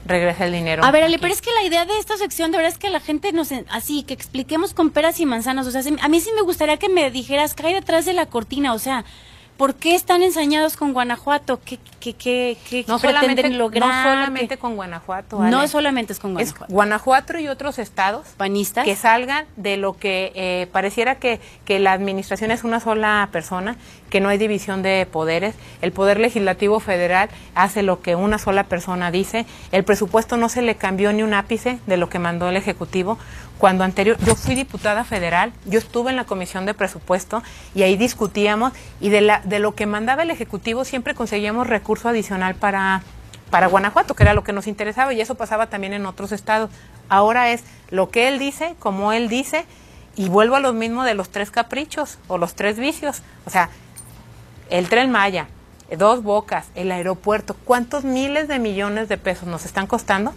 regrese 0.07 0.45
el 0.45 0.53
dinero. 0.53 0.85
A 0.85 0.91
ver, 0.91 1.05
Ale, 1.05 1.15
aquí. 1.15 1.23
pero 1.23 1.33
es 1.35 1.41
que 1.43 1.51
la 1.53 1.63
idea 1.65 1.85
de 1.85 1.97
esta 1.99 2.17
sección 2.17 2.51
de 2.51 2.59
verdad 2.59 2.73
es 2.73 2.79
que 2.79 2.91
la 2.91 3.01
gente 3.01 3.33
nos, 3.33 3.51
así, 3.71 4.03
que 4.03 4.15
expliquemos 4.15 4.75
con 4.75 4.91
peras 4.91 5.21
y 5.21 5.27
manzanas. 5.27 5.67
O 5.67 5.71
sea, 5.71 5.83
se- 5.83 5.97
a 6.01 6.09
mí 6.09 6.21
sí 6.21 6.31
me 6.35 6.43
gustaría 6.43 6.77
que 6.77 6.89
me 6.89 7.11
dijeras, 7.11 7.55
cae 7.55 7.73
detrás 7.75 8.05
de 8.05 8.13
la 8.13 8.27
cortina, 8.27 8.75
o 8.75 8.79
sea, 8.79 9.05
¿por 9.57 9.75
qué 9.75 9.95
están 9.95 10.23
ensañados 10.23 10.77
con 10.77 10.93
Guanajuato? 10.93 11.61
¿Qué, 11.65 11.79
qué, 12.01 12.15
qué, 12.15 12.57
qué 12.69 12.85
no 12.89 12.99
pretenden 12.99 13.37
solamente, 13.37 13.51
lograr? 13.51 13.89
no 13.89 14.03
solamente 14.11 14.49
¿Qué- 14.57 14.59
con 14.59 14.75
Guanajuato, 14.77 15.39
No 15.45 15.59
Ale. 15.61 15.69
solamente 15.69 16.13
es 16.13 16.19
con 16.19 16.33
es 16.41 16.51
Guanajuato. 16.53 16.73
Guanajuato 16.75 17.39
y 17.39 17.49
otros 17.49 17.79
estados 17.79 18.27
¿Panistas? 18.37 18.85
que 18.85 18.97
salgan 18.97 19.45
de 19.57 19.77
lo 19.77 19.93
que 19.97 20.33
eh, 20.35 20.67
pareciera 20.73 21.17
que, 21.17 21.41
que 21.65 21.79
la 21.79 21.93
administración 21.93 22.51
es 22.51 22.65
una 22.65 22.81
sola 22.81 23.29
persona, 23.31 23.77
que 24.11 24.21
no 24.21 24.29
hay 24.29 24.39
división 24.39 24.83
de 24.83 25.07
poderes. 25.11 25.55
El 25.81 25.93
Poder 25.93 26.19
Legislativo 26.19 26.81
Federal 26.81 27.31
hace 27.55 27.83
lo 27.83 28.03
que 28.03 28.15
una 28.17 28.39
sola 28.39 28.65
persona 28.65 29.11
dice. 29.11 29.47
El 29.71 29.85
presupuesto 29.85 30.37
no 30.37 30.49
se 30.49 30.61
le 30.63 30.75
cambió 30.75 31.13
ni 31.13 31.23
un 31.23 31.35
ápice 31.35 31.79
de 31.87 31.97
lo 31.97 32.09
que 32.11 32.19
mandó 32.19 32.49
el 32.49 32.57
Ejecutivo. 32.57 33.17
Cuando 33.59 33.85
anterior, 33.85 34.17
yo 34.25 34.35
fui 34.35 34.55
diputada 34.55 35.05
federal, 35.05 35.53
yo 35.67 35.79
estuve 35.79 36.11
en 36.11 36.17
la 36.17 36.25
Comisión 36.25 36.67
de 36.67 36.75
Presupuesto 36.75 37.43
y 37.75 37.83
ahí 37.83 37.97
discutíamos 37.97 38.73
y 39.01 39.09
de, 39.11 39.21
la, 39.21 39.41
de 39.45 39.61
lo 39.61 39.75
que 39.75 39.87
mandaba 39.87 40.25
el 40.25 40.31
Ejecutivo 40.31 40.85
siempre 40.85 41.15
conseguíamos 41.15 41.69
recurso 41.69 42.09
adicional 42.09 42.57
para, 42.57 43.03
para 43.51 43.69
Guanajuato, 43.69 44.15
que 44.15 44.25
era 44.25 44.35
lo 44.35 44.43
que 44.43 44.53
nos 44.53 44.67
interesaba 44.67 45.13
y 45.13 45.21
eso 45.21 45.37
pasaba 45.37 45.67
también 45.67 45.93
en 45.93 46.07
otros 46.07 46.33
estados. 46.33 46.71
Ahora 47.09 47.51
es 47.51 47.63
lo 47.91 48.11
que 48.11 48.29
él 48.29 48.39
dice, 48.39 48.75
como 48.79 49.13
él 49.13 49.29
dice, 49.29 49.65
y 50.17 50.29
vuelvo 50.29 50.57
a 50.57 50.61
lo 50.61 50.73
mismo 50.73 51.05
de 51.05 51.15
los 51.15 51.31
tres 51.31 51.51
caprichos 51.51 52.19
o 52.29 52.39
los 52.39 52.55
tres 52.55 52.79
vicios. 52.79 53.23
O 53.47 53.51
sea, 53.51 53.69
el 54.71 54.89
tren 54.89 55.11
Maya, 55.11 55.49
dos 55.97 56.23
bocas, 56.23 56.67
el 56.75 56.91
aeropuerto, 56.91 57.55
¿cuántos 57.65 58.05
miles 58.05 58.49
de 58.49 58.59
millones 58.59 59.09
de 59.09 59.19
pesos 59.19 59.47
nos 59.47 59.67
están 59.67 59.87
costando? 59.87 60.33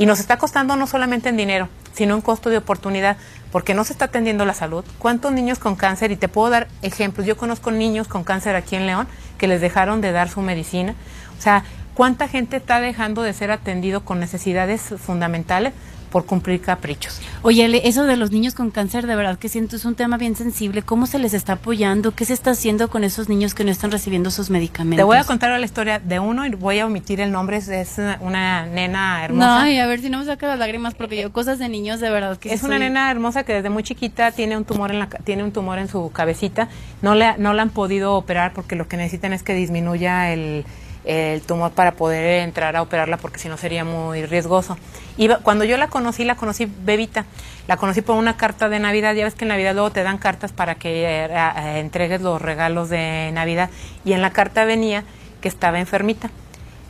Y 0.00 0.06
nos 0.06 0.18
está 0.18 0.38
costando 0.38 0.76
no 0.76 0.86
solamente 0.86 1.28
en 1.28 1.36
dinero, 1.36 1.68
sino 1.92 2.14
en 2.14 2.22
costo 2.22 2.48
de 2.48 2.56
oportunidad, 2.56 3.18
porque 3.52 3.74
no 3.74 3.84
se 3.84 3.92
está 3.92 4.06
atendiendo 4.06 4.46
la 4.46 4.54
salud. 4.54 4.82
¿Cuántos 4.98 5.30
niños 5.30 5.58
con 5.58 5.76
cáncer? 5.76 6.10
Y 6.10 6.16
te 6.16 6.26
puedo 6.26 6.48
dar 6.48 6.68
ejemplos. 6.80 7.26
Yo 7.26 7.36
conozco 7.36 7.70
niños 7.70 8.08
con 8.08 8.24
cáncer 8.24 8.56
aquí 8.56 8.76
en 8.76 8.86
León 8.86 9.06
que 9.36 9.46
les 9.46 9.60
dejaron 9.60 10.00
de 10.00 10.10
dar 10.10 10.30
su 10.30 10.40
medicina. 10.40 10.94
O 11.38 11.42
sea, 11.42 11.64
¿cuánta 11.92 12.28
gente 12.28 12.56
está 12.56 12.80
dejando 12.80 13.20
de 13.20 13.34
ser 13.34 13.50
atendido 13.50 14.02
con 14.02 14.20
necesidades 14.20 14.80
fundamentales 14.80 15.74
por 16.10 16.26
cumplir 16.26 16.60
caprichos? 16.60 17.20
Oye, 17.42 17.64
Ale, 17.64 17.82
eso 17.88 18.04
de 18.04 18.16
los 18.16 18.30
niños 18.30 18.54
con 18.54 18.70
cáncer, 18.70 19.06
de 19.06 19.14
verdad 19.16 19.38
que 19.38 19.48
siento 19.48 19.76
es 19.76 19.84
un 19.84 19.94
tema 19.94 20.16
bien 20.18 20.36
sensible. 20.36 20.82
¿Cómo 20.82 21.06
se 21.06 21.18
les 21.18 21.32
está 21.34 21.54
apoyando? 21.54 22.12
¿Qué 22.14 22.24
se 22.24 22.32
está 22.34 22.50
haciendo 22.50 22.90
con 22.90 23.04
esos 23.04 23.28
niños 23.28 23.54
que 23.54 23.64
no 23.64 23.70
están 23.70 23.90
recibiendo 23.90 24.30
sus 24.30 24.50
medicamentos? 24.50 24.98
Te 24.98 25.04
voy 25.04 25.16
a 25.16 25.24
contar 25.24 25.58
la 25.58 25.64
historia 25.64 25.98
de 25.98 26.18
uno 26.18 26.44
y 26.46 26.50
voy 26.50 26.78
a 26.80 26.86
omitir 26.86 27.20
el 27.20 27.32
nombre. 27.32 27.56
Es, 27.56 27.96
una 28.20 28.66
nena 28.66 29.24
hermosa. 29.24 29.60
No, 29.64 29.68
y 29.70 29.78
a 29.78 29.86
ver 29.86 30.00
si 30.00 30.10
no 30.10 30.18
me 30.18 30.24
saca 30.24 30.46
las 30.48 30.58
lágrimas, 30.58 30.94
porque 30.94 31.20
yo 31.20 31.32
cosas 31.32 31.58
de 31.58 31.68
niños 31.68 32.00
de 32.00 32.10
verdad 32.10 32.36
que 32.36 32.52
es 32.52 32.60
sí 32.60 32.66
una 32.66 32.76
soy- 32.76 32.86
nena 32.86 33.10
hermosa 33.10 33.44
que 33.44 33.54
desde 33.54 33.70
muy 33.70 33.82
chiquita 33.82 34.32
tiene 34.32 34.56
un 34.56 34.64
tumor 34.64 34.90
en 34.90 34.98
la 34.98 35.08
tiene 35.08 35.44
un 35.44 35.52
tumor 35.52 35.78
en 35.78 35.88
su 35.88 36.10
cabecita. 36.12 36.68
No 37.02 37.14
le 37.14 37.36
no 37.38 37.52
la 37.54 37.62
han 37.62 37.70
podido 37.70 38.14
operar 38.14 38.52
porque 38.52 38.76
lo 38.76 38.88
que 38.88 38.96
necesitan 38.96 39.32
es 39.32 39.42
que 39.42 39.54
disminuya 39.54 40.32
el, 40.32 40.64
el 41.04 41.42
tumor 41.42 41.72
para 41.72 41.92
poder 41.92 42.42
entrar 42.42 42.76
a 42.76 42.82
operarla 42.82 43.16
porque 43.16 43.38
si 43.38 43.48
no 43.48 43.56
sería 43.56 43.84
muy 43.84 44.26
riesgoso. 44.26 44.76
Iba, 45.16 45.38
cuando 45.38 45.64
yo 45.64 45.76
la 45.76 45.88
conocí, 45.88 46.24
la 46.24 46.34
conocí 46.34 46.66
bebita. 46.66 47.24
La 47.68 47.76
conocí 47.76 48.02
por 48.02 48.16
una 48.16 48.36
carta 48.36 48.68
de 48.68 48.78
Navidad. 48.78 49.14
Ya 49.14 49.24
ves 49.24 49.34
que 49.34 49.44
en 49.44 49.48
Navidad 49.48 49.74
luego 49.74 49.90
te 49.90 50.02
dan 50.02 50.18
cartas 50.18 50.52
para 50.52 50.74
que 50.74 51.04
eh, 51.04 51.78
entregues 51.78 52.20
los 52.20 52.40
regalos 52.40 52.88
de 52.88 53.30
Navidad. 53.32 53.70
Y 54.04 54.12
en 54.12 54.22
la 54.22 54.32
carta 54.32 54.64
venía 54.64 55.04
que 55.40 55.48
estaba 55.48 55.78
enfermita. 55.80 56.30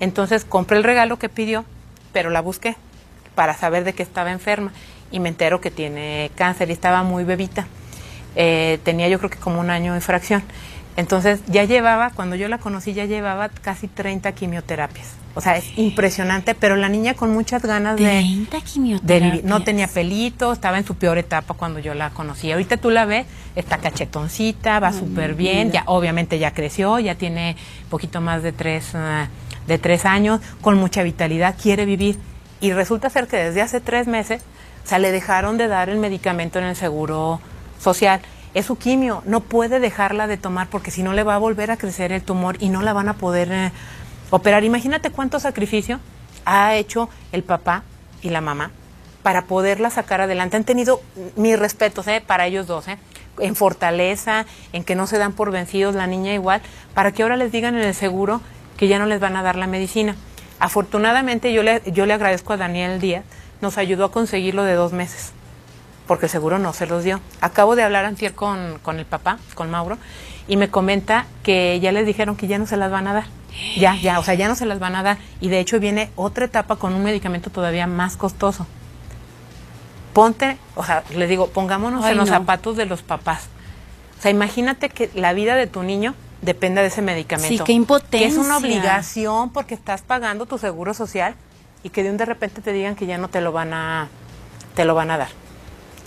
Entonces 0.01 0.45
compré 0.45 0.79
el 0.79 0.85
regalo 0.85 1.19
que 1.19 1.29
pidió, 1.29 1.65
pero 2.13 2.31
la 2.31 2.41
busqué 2.41 2.77
para 3.35 3.55
saber 3.55 3.85
de 3.85 3.93
que 3.93 4.03
estaba 4.03 4.33
enferma 4.33 4.73
y 5.11 5.21
me 5.21 5.29
entero 5.29 5.61
que 5.61 5.71
tiene 5.71 6.31
cáncer 6.35 6.71
y 6.71 6.73
estaba 6.73 7.03
muy 7.03 7.25
bebita. 7.25 7.67
Eh, 8.37 8.79
tenía 8.85 9.09
yo 9.09 9.19
creo 9.19 9.31
que 9.31 9.39
como 9.39 9.61
un 9.61 9.71
año 9.71 9.95
de 9.95 10.01
fracción. 10.01 10.43
Entonces 10.97 11.41
ya 11.47 11.65
llevaba, 11.65 12.11
cuando 12.11 12.37
yo 12.37 12.49
la 12.49 12.59
conocí, 12.59 12.93
ya 12.93 13.05
llevaba 13.05 13.49
casi 13.49 13.89
30 13.89 14.33
quimioterapias. 14.33 15.15
O 15.35 15.41
sea, 15.41 15.57
es 15.57 15.79
impresionante, 15.79 16.57
pero 16.57 16.75
la 16.75 16.89
niña 16.89 17.15
con 17.15 17.33
muchas 17.33 17.63
ganas 17.63 17.97
de, 17.97 18.05
30 18.05 18.57
de 18.57 18.63
quimioterapias. 18.63 19.45
No 19.45 19.63
tenía 19.63 19.87
pelito, 19.87 20.53
estaba 20.53 20.79
en 20.79 20.85
su 20.85 20.97
peor 20.97 21.19
etapa 21.19 21.55
cuando 21.55 21.79
yo 21.79 21.95
la 21.95 22.11
conocí. 22.11 22.51
Ahorita 22.51 22.77
tú 22.79 22.91
la 22.91 23.05
ves, 23.05 23.27
está 23.55 23.79
cachetoncita, 23.79 24.81
va 24.81 24.93
súper 24.93 25.35
bien, 25.35 25.71
ya 25.71 25.85
obviamente 25.87 26.39
ya 26.39 26.53
creció, 26.53 26.99
ya 26.99 27.15
tiene 27.15 27.57
poquito 27.89 28.21
más 28.21 28.43
de 28.43 28.53
tres, 28.53 28.95
ah, 28.95 29.29
de 29.69 29.79
tres 29.79 30.05
años, 30.05 30.41
con 30.61 30.77
mucha 30.77 31.05
vitalidad, 31.05 31.55
quiere 31.61 31.85
vivir. 31.85 32.19
Y 32.61 32.73
resulta 32.73 33.09
ser 33.09 33.29
que 33.29 33.37
desde 33.37 33.63
hace 33.63 33.81
tres 33.81 34.09
meses, 34.09 34.43
o 34.85 34.89
sea, 34.89 34.99
le 34.99 35.13
dejaron 35.13 35.57
de 35.59 35.69
dar 35.69 35.89
el 35.89 35.99
medicamento 35.99 36.59
en 36.59 36.65
el 36.65 36.77
seguro 36.77 37.41
social. 37.79 38.21
Es 38.53 38.67
su 38.67 38.77
quimio, 38.77 39.23
no 39.27 39.41
puede 39.41 39.79
dejarla 39.79 40.27
de 40.27 40.37
tomar 40.37 40.69
porque 40.69 40.91
si 40.91 41.03
no 41.03 41.13
le 41.13 41.23
va 41.23 41.37
a 41.37 41.39
volver 41.39 41.71
a 41.71 41.77
crecer 41.77 42.11
el 42.13 42.23
tumor 42.23 42.57
y 42.61 42.69
no 42.69 42.83
la 42.83 42.93
van 42.93 43.09
a 43.09 43.15
poder 43.15 43.53
eh, 43.53 43.73
operar. 44.31 44.65
Imagínate 44.65 45.11
cuánto 45.11 45.39
sacrificio 45.39 46.01
ha 46.45 46.75
hecho 46.75 47.09
el 47.33 47.45
papá 47.45 47.85
y 48.23 48.31
la 48.31 48.41
mamá 48.41 48.73
para 49.23 49.45
poderla 49.45 49.91
sacar 49.91 50.21
adelante. 50.21 50.57
Han 50.57 50.65
tenido 50.65 51.01
mis 51.37 51.59
respetos 51.59 52.07
¿eh? 52.09 52.23
para 52.27 52.47
ellos 52.47 52.67
dos, 52.67 52.89
¿eh? 52.89 52.99
en 53.39 53.55
fortaleza, 53.55 54.47
en 54.73 54.85
que 54.85 54.95
no 54.95 55.07
se 55.07 55.19
dan 55.19 55.33
por 55.33 55.51
vencidos, 55.51 55.95
la 55.95 56.07
niña 56.07 56.35
igual, 56.35 56.63
para 56.95 57.13
que 57.13 57.23
ahora 57.23 57.37
les 57.37 57.53
digan 57.53 57.75
en 57.77 57.83
el 57.83 57.95
seguro 57.95 58.41
que 58.77 58.89
ya 58.89 58.99
no 58.99 59.07
les 59.07 59.21
van 59.21 59.37
a 59.37 59.43
dar 59.43 59.57
la 59.57 59.67
medicina. 59.67 60.17
Afortunadamente 60.59 61.53
yo 61.53 61.63
le, 61.63 61.83
yo 61.87 62.07
le 62.07 62.15
agradezco 62.15 62.53
a 62.53 62.57
Daniel 62.57 63.01
Díaz, 63.01 63.25
nos 63.61 63.79
ayudó 63.79 64.07
a 64.07 64.13
conseguirlo 64.13 64.65
de 64.65 64.75
dos 64.75 64.93
meses, 64.93 65.33
porque 66.11 66.27
seguro 66.27 66.59
no 66.59 66.73
se 66.73 66.89
los 66.89 67.05
dio. 67.05 67.21
Acabo 67.41 67.77
de 67.77 67.85
hablar 67.85 68.05
antier 68.05 68.35
con, 68.35 68.81
con 68.83 68.99
el 68.99 69.07
papá, 69.07 69.39
con 69.55 69.71
Mauro, 69.71 69.97
y 70.49 70.57
me 70.57 70.69
comenta 70.69 71.27
que 71.45 71.79
ya 71.79 71.93
les 71.93 72.05
dijeron 72.05 72.35
que 72.35 72.49
ya 72.49 72.59
no 72.59 72.67
se 72.67 72.77
las 72.77 72.91
van 72.91 73.07
a 73.07 73.13
dar. 73.13 73.27
Ya, 73.77 73.95
ya, 73.95 74.19
o 74.19 74.25
sea, 74.25 74.35
ya 74.35 74.49
no 74.49 74.57
se 74.57 74.67
las 74.67 74.81
van 74.81 74.97
a 74.97 75.05
dar. 75.05 75.19
Y 75.41 75.51
de 75.51 75.61
hecho 75.61 75.79
viene 75.79 76.11
otra 76.17 76.47
etapa 76.47 76.75
con 76.75 76.95
un 76.95 77.05
medicamento 77.05 77.51
todavía 77.51 77.87
más 77.87 78.17
costoso. 78.17 78.67
Ponte, 80.13 80.59
o 80.75 80.83
sea, 80.85 81.05
les 81.15 81.29
digo, 81.29 81.47
pongámonos 81.51 82.05
Ay, 82.05 82.11
en 82.11 82.17
los 82.17 82.29
no. 82.29 82.35
zapatos 82.35 82.77
de 82.77 82.87
los 82.87 83.03
papás. 83.03 83.45
O 84.19 84.23
sea, 84.23 84.33
imagínate 84.33 84.89
que 84.89 85.13
la 85.15 85.33
vida 85.33 85.55
de 85.55 85.69
tu 85.69 85.85
niño 85.85 86.17
dependa 86.43 86.83
de 86.83 86.89
ese 86.89 87.03
medicamento. 87.03 87.57
Sí, 87.57 87.63
qué 87.65 87.71
impotencia. 87.71 88.19
Que 88.19 88.27
es 88.27 88.37
una 88.37 88.57
obligación 88.57 89.51
porque 89.51 89.75
estás 89.75 90.03
pagando 90.03 90.47
tu 90.47 90.59
seguro 90.59 90.93
social 90.93 91.37
y 91.85 91.91
que 91.91 92.03
de 92.03 92.11
un 92.11 92.17
de 92.17 92.25
repente 92.25 92.63
te 92.63 92.73
digan 92.73 92.97
que 92.97 93.07
ya 93.07 93.17
no 93.17 93.29
te 93.29 93.41
lo 93.41 93.53
van 93.53 93.73
a, 93.73 94.09
te 94.75 94.85
lo 94.85 94.97
van 94.97 95.13
a 95.13 95.17
dar. 95.17 95.40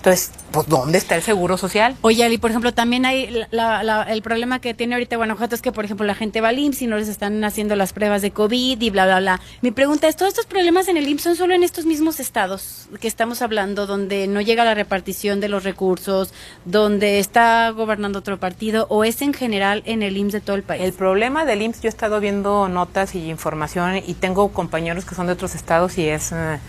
Entonces, 0.04 0.32
pues, 0.52 0.68
¿dónde 0.68 0.98
está 0.98 1.16
el 1.16 1.22
seguro 1.22 1.58
social? 1.58 1.96
Oye, 2.02 2.26
Ali, 2.26 2.38
por 2.38 2.50
ejemplo, 2.50 2.74
también 2.74 3.06
hay 3.06 3.46
la- 3.52 4.04
el 4.10 4.22
problema 4.22 4.60
que 4.60 4.74
tiene 4.74 4.96
ahorita 4.96 5.16
Guanajuato 5.16 5.56
es 5.56 5.62
que, 5.62 5.72
por 5.72 5.86
ejemplo, 5.86 6.06
la 6.06 6.14
gente 6.14 6.42
va 6.42 6.50
al 6.50 6.60
IMSS 6.60 6.82
y 6.82 6.88
no 6.88 6.98
les 6.98 7.08
están 7.08 7.42
haciendo 7.46 7.78
las 7.78 7.94
pruebas 7.94 8.22
de 8.22 8.32
COVID 8.32 8.82
y 8.82 8.90
bla, 8.90 9.06
bla, 9.06 9.20
bla. 9.22 9.42
Mi 9.62 9.72
pregunta 9.72 10.10
es, 10.10 10.18
¿todos 10.18 10.28
estos 10.34 10.46
problemas 10.46 10.90
en 10.90 10.98
el 10.98 11.08
IMSS 11.08 11.24
son 11.24 11.36
solo 11.38 11.54
en 11.56 11.64
estos 11.64 11.86
mismos 11.86 12.20
estados 12.20 12.88
que 13.00 13.08
estamos 13.08 13.42
hablando, 13.42 13.88
donde 13.88 14.28
no 14.28 14.42
llega 14.42 14.66
la 14.66 14.74
repartición 14.74 15.40
de 15.40 15.48
los 15.48 15.64
recursos, 15.64 16.34
donde 16.66 17.20
está 17.20 17.70
gobernando 17.70 18.20
otro 18.20 18.38
partido, 18.38 18.88
o 18.90 19.06
es 19.06 19.22
en 19.22 19.34
general 19.34 19.84
en 19.86 20.04
el 20.04 20.18
IMSS 20.18 20.34
de 20.34 20.42
todo 20.42 20.58
el 20.58 20.64
país? 20.64 20.84
El 20.84 20.92
problema 20.92 21.46
del 21.46 21.62
IMSS, 21.62 21.82
yo 21.82 21.88
he 21.88 21.90
estado 21.90 22.20
viendo 22.20 22.68
notas 22.68 23.16
y 23.16 23.30
información 23.30 23.96
y 24.06 24.16
tengo 24.16 24.50
compañeros 24.50 25.06
que 25.06 25.16
son 25.16 25.28
de 25.28 25.32
otros 25.34 25.56
estados 25.56 25.98
y 25.98 26.10
es 26.10 26.34
eh, 26.34 26.60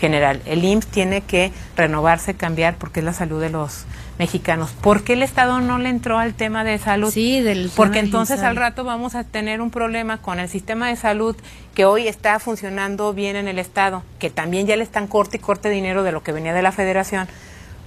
general. 0.00 0.40
El 0.46 0.64
IMSS 0.64 0.86
tiene 0.86 1.20
que 1.20 1.52
renovarse, 1.76 2.34
cambiar 2.34 2.76
porque 2.76 3.00
es 3.00 3.06
la 3.06 3.12
salud 3.12 3.40
de 3.40 3.50
los 3.50 3.84
mexicanos. 4.18 4.72
¿Por 4.72 5.04
qué 5.04 5.12
el 5.12 5.22
Estado 5.22 5.60
no 5.60 5.78
le 5.78 5.88
entró 5.88 6.18
al 6.18 6.34
tema 6.34 6.64
de 6.64 6.78
salud? 6.78 7.12
Sí, 7.12 7.40
del 7.40 7.70
Porque 7.76 8.00
entonces 8.00 8.40
al 8.40 8.56
rato 8.56 8.82
vamos 8.84 9.14
a 9.14 9.24
tener 9.24 9.60
un 9.60 9.70
problema 9.70 10.18
con 10.18 10.40
el 10.40 10.48
sistema 10.48 10.88
de 10.88 10.96
salud 10.96 11.36
que 11.74 11.84
hoy 11.84 12.08
está 12.08 12.38
funcionando 12.38 13.14
bien 13.14 13.36
en 13.36 13.46
el 13.46 13.58
Estado, 13.58 14.02
que 14.18 14.30
también 14.30 14.66
ya 14.66 14.76
le 14.76 14.82
están 14.82 15.06
corte 15.06 15.36
y 15.36 15.40
corte 15.40 15.70
dinero 15.70 16.02
de 16.02 16.12
lo 16.12 16.22
que 16.22 16.32
venía 16.32 16.52
de 16.52 16.62
la 16.62 16.72
Federación, 16.72 17.28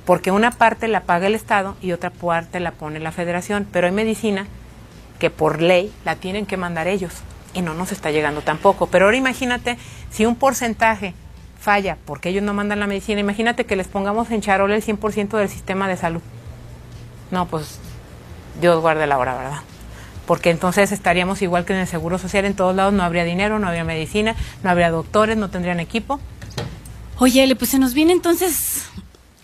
porque 0.05 0.31
una 0.31 0.51
parte 0.51 0.87
la 0.87 1.01
paga 1.01 1.27
el 1.27 1.35
Estado 1.35 1.75
y 1.81 1.91
otra 1.91 2.11
parte 2.11 2.59
la 2.59 2.71
pone 2.71 2.99
la 2.99 3.11
Federación, 3.11 3.67
pero 3.71 3.87
hay 3.87 3.93
medicina 3.93 4.47
que 5.19 5.29
por 5.29 5.61
ley 5.61 5.91
la 6.05 6.15
tienen 6.15 6.45
que 6.45 6.57
mandar 6.57 6.87
ellos 6.87 7.13
y 7.53 7.61
no 7.61 7.73
nos 7.73 7.91
está 7.91 8.11
llegando 8.11 8.41
tampoco. 8.41 8.87
Pero 8.87 9.05
ahora 9.05 9.17
imagínate 9.17 9.77
si 10.09 10.25
un 10.25 10.35
porcentaje 10.35 11.13
falla 11.63 11.97
porque 12.05 12.29
ellos 12.29 12.43
no 12.43 12.53
mandan 12.53 12.81
la 12.81 12.87
medicina, 12.87 13.21
imagínate 13.21 13.65
que 13.65 13.77
les 13.77 13.87
pongamos 13.87 14.29
en 14.31 14.41
charol 14.41 14.71
el 14.71 14.83
100% 14.83 15.37
del 15.37 15.47
sistema 15.47 15.87
de 15.87 15.95
salud. 15.95 16.21
No, 17.31 17.47
pues 17.47 17.79
Dios 18.59 18.81
guarde 18.81 19.07
la 19.07 19.17
hora, 19.17 19.35
¿verdad? 19.35 19.61
Porque 20.27 20.49
entonces 20.49 20.91
estaríamos 20.91 21.41
igual 21.41 21.63
que 21.63 21.73
en 21.73 21.79
el 21.79 21.87
Seguro 21.87 22.17
Social, 22.17 22.43
en 22.43 22.53
todos 22.53 22.75
lados 22.75 22.93
no 22.93 23.03
habría 23.03 23.23
dinero, 23.23 23.59
no 23.59 23.67
habría 23.67 23.85
medicina, 23.85 24.35
no 24.61 24.69
habría 24.69 24.91
doctores, 24.91 25.37
no 25.37 25.49
tendrían 25.49 25.79
equipo. 25.79 26.19
Oye, 27.17 27.55
pues 27.55 27.71
se 27.71 27.79
nos 27.79 27.93
viene 27.93 28.11
entonces 28.11 28.85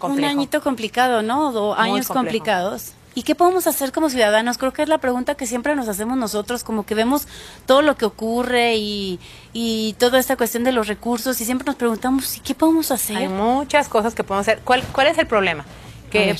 un 0.02 0.24
añito 0.24 0.62
complicado, 0.62 1.22
¿no? 1.22 1.50
O 1.50 1.74
años 1.76 2.08
complicados. 2.08 2.94
¿Y 3.20 3.24
qué 3.24 3.36
podemos 3.36 3.68
hacer 3.68 3.92
como 3.92 4.10
ciudadanos? 4.10 4.58
Creo 4.58 4.72
que 4.72 4.82
es 4.82 4.88
la 4.88 4.98
pregunta 5.00 5.36
que 5.36 5.46
siempre 5.46 5.76
nos 5.76 5.90
hacemos 5.90 6.18
nosotros, 6.18 6.64
como 6.64 6.86
que 6.86 6.96
vemos 6.96 7.28
todo 7.66 7.82
lo 7.82 7.98
que 7.98 8.06
ocurre 8.06 8.78
y, 8.78 9.20
y 9.52 9.94
toda 10.00 10.20
esta 10.20 10.38
cuestión 10.38 10.64
de 10.64 10.72
los 10.72 10.88
recursos 10.88 11.42
y 11.42 11.44
siempre 11.44 11.66
nos 11.66 11.76
preguntamos, 11.76 12.38
¿y 12.38 12.40
qué 12.40 12.56
podemos 12.56 12.92
hacer? 12.92 13.18
Hay 13.18 13.28
muchas 13.28 13.90
cosas 13.90 14.16
que 14.16 14.24
podemos 14.24 14.48
hacer. 14.48 14.62
¿Cuál, 14.64 14.84
cuál 14.94 15.08
es 15.08 15.18
el 15.18 15.28
problema? 15.28 15.66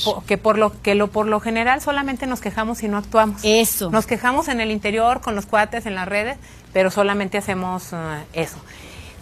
Po- 0.02 0.24
que 0.26 0.38
por 0.38 0.56
lo 0.56 0.80
que 0.80 0.94
lo 0.94 1.08
por 1.08 1.26
lo 1.26 1.38
general 1.38 1.82
solamente 1.82 2.26
nos 2.26 2.40
quejamos 2.40 2.82
y 2.82 2.88
no 2.88 2.96
actuamos. 2.96 3.42
Eso. 3.44 3.90
Nos 3.90 4.06
quejamos 4.06 4.48
en 4.48 4.62
el 4.62 4.70
interior 4.70 5.20
con 5.20 5.34
los 5.34 5.44
cuates 5.44 5.84
en 5.84 5.94
las 5.94 6.08
redes, 6.08 6.38
pero 6.72 6.90
solamente 6.90 7.36
hacemos 7.36 7.92
eh, 7.92 7.96
eso. 8.32 8.56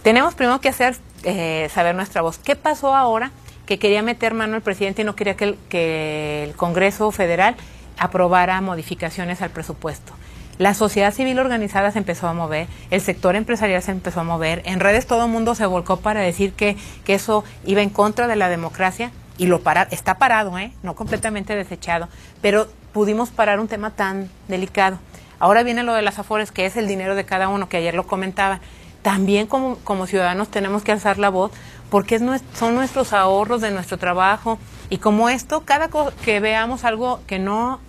Tenemos 0.01 0.33
primero 0.33 0.61
que 0.61 0.69
hacer 0.69 0.95
eh, 1.23 1.69
saber 1.73 1.93
nuestra 1.93 2.21
voz. 2.21 2.37
¿Qué 2.37 2.55
pasó 2.55 2.95
ahora 2.95 3.31
que 3.69 3.77
quería 3.77 4.01
meter 4.01 4.33
mano 4.33 4.55
el 4.55 4.63
presidente 4.63 5.03
y 5.03 5.05
no 5.05 5.15
quería 5.15 5.37
que 5.37 5.43
el, 5.43 5.57
que 5.69 6.43
el 6.43 6.55
Congreso 6.55 7.11
Federal 7.11 7.55
aprobara 7.99 8.59
modificaciones 8.61 9.43
al 9.43 9.51
presupuesto? 9.51 10.11
La 10.57 10.73
sociedad 10.73 11.13
civil 11.13 11.37
organizada 11.37 11.91
se 11.91 11.99
empezó 11.99 12.27
a 12.27 12.33
mover, 12.33 12.67
el 12.89 12.99
sector 12.99 13.35
empresarial 13.35 13.83
se 13.83 13.91
empezó 13.91 14.21
a 14.21 14.23
mover, 14.23 14.63
en 14.65 14.79
redes 14.79 15.05
todo 15.05 15.25
el 15.25 15.31
mundo 15.31 15.53
se 15.53 15.67
volcó 15.67 15.97
para 15.97 16.21
decir 16.21 16.53
que, 16.53 16.77
que 17.05 17.13
eso 17.13 17.43
iba 17.63 17.83
en 17.83 17.91
contra 17.91 18.25
de 18.25 18.35
la 18.35 18.49
democracia 18.49 19.11
y 19.37 19.45
lo 19.45 19.61
para, 19.61 19.83
está 19.83 20.15
parado, 20.15 20.57
¿eh? 20.57 20.71
no 20.81 20.95
completamente 20.95 21.55
desechado, 21.55 22.09
pero 22.41 22.67
pudimos 22.91 23.29
parar 23.29 23.59
un 23.59 23.67
tema 23.67 23.91
tan 23.91 24.31
delicado. 24.47 24.97
Ahora 25.37 25.61
viene 25.61 25.83
lo 25.83 25.93
de 25.93 26.01
las 26.01 26.17
afores, 26.17 26.51
que 26.51 26.65
es 26.65 26.75
el 26.75 26.87
dinero 26.87 27.13
de 27.13 27.23
cada 27.23 27.49
uno, 27.49 27.69
que 27.69 27.77
ayer 27.77 27.93
lo 27.93 28.07
comentaba. 28.07 28.61
También 29.03 29.45
como, 29.45 29.77
como 29.83 30.07
ciudadanos 30.07 30.49
tenemos 30.49 30.83
que 30.83 30.91
alzar 30.91 31.19
la 31.19 31.29
voz 31.29 31.51
porque 31.89 32.15
es 32.15 32.21
nues- 32.21 32.41
son 32.57 32.75
nuestros 32.75 33.13
ahorros 33.13 33.61
de 33.61 33.71
nuestro 33.71 33.97
trabajo. 33.97 34.59
Y 34.89 34.97
como 34.97 35.29
esto, 35.29 35.61
cada 35.61 35.89
que 36.23 36.39
veamos 36.39 36.83
algo 36.83 37.19
que 37.27 37.39
no 37.39 37.79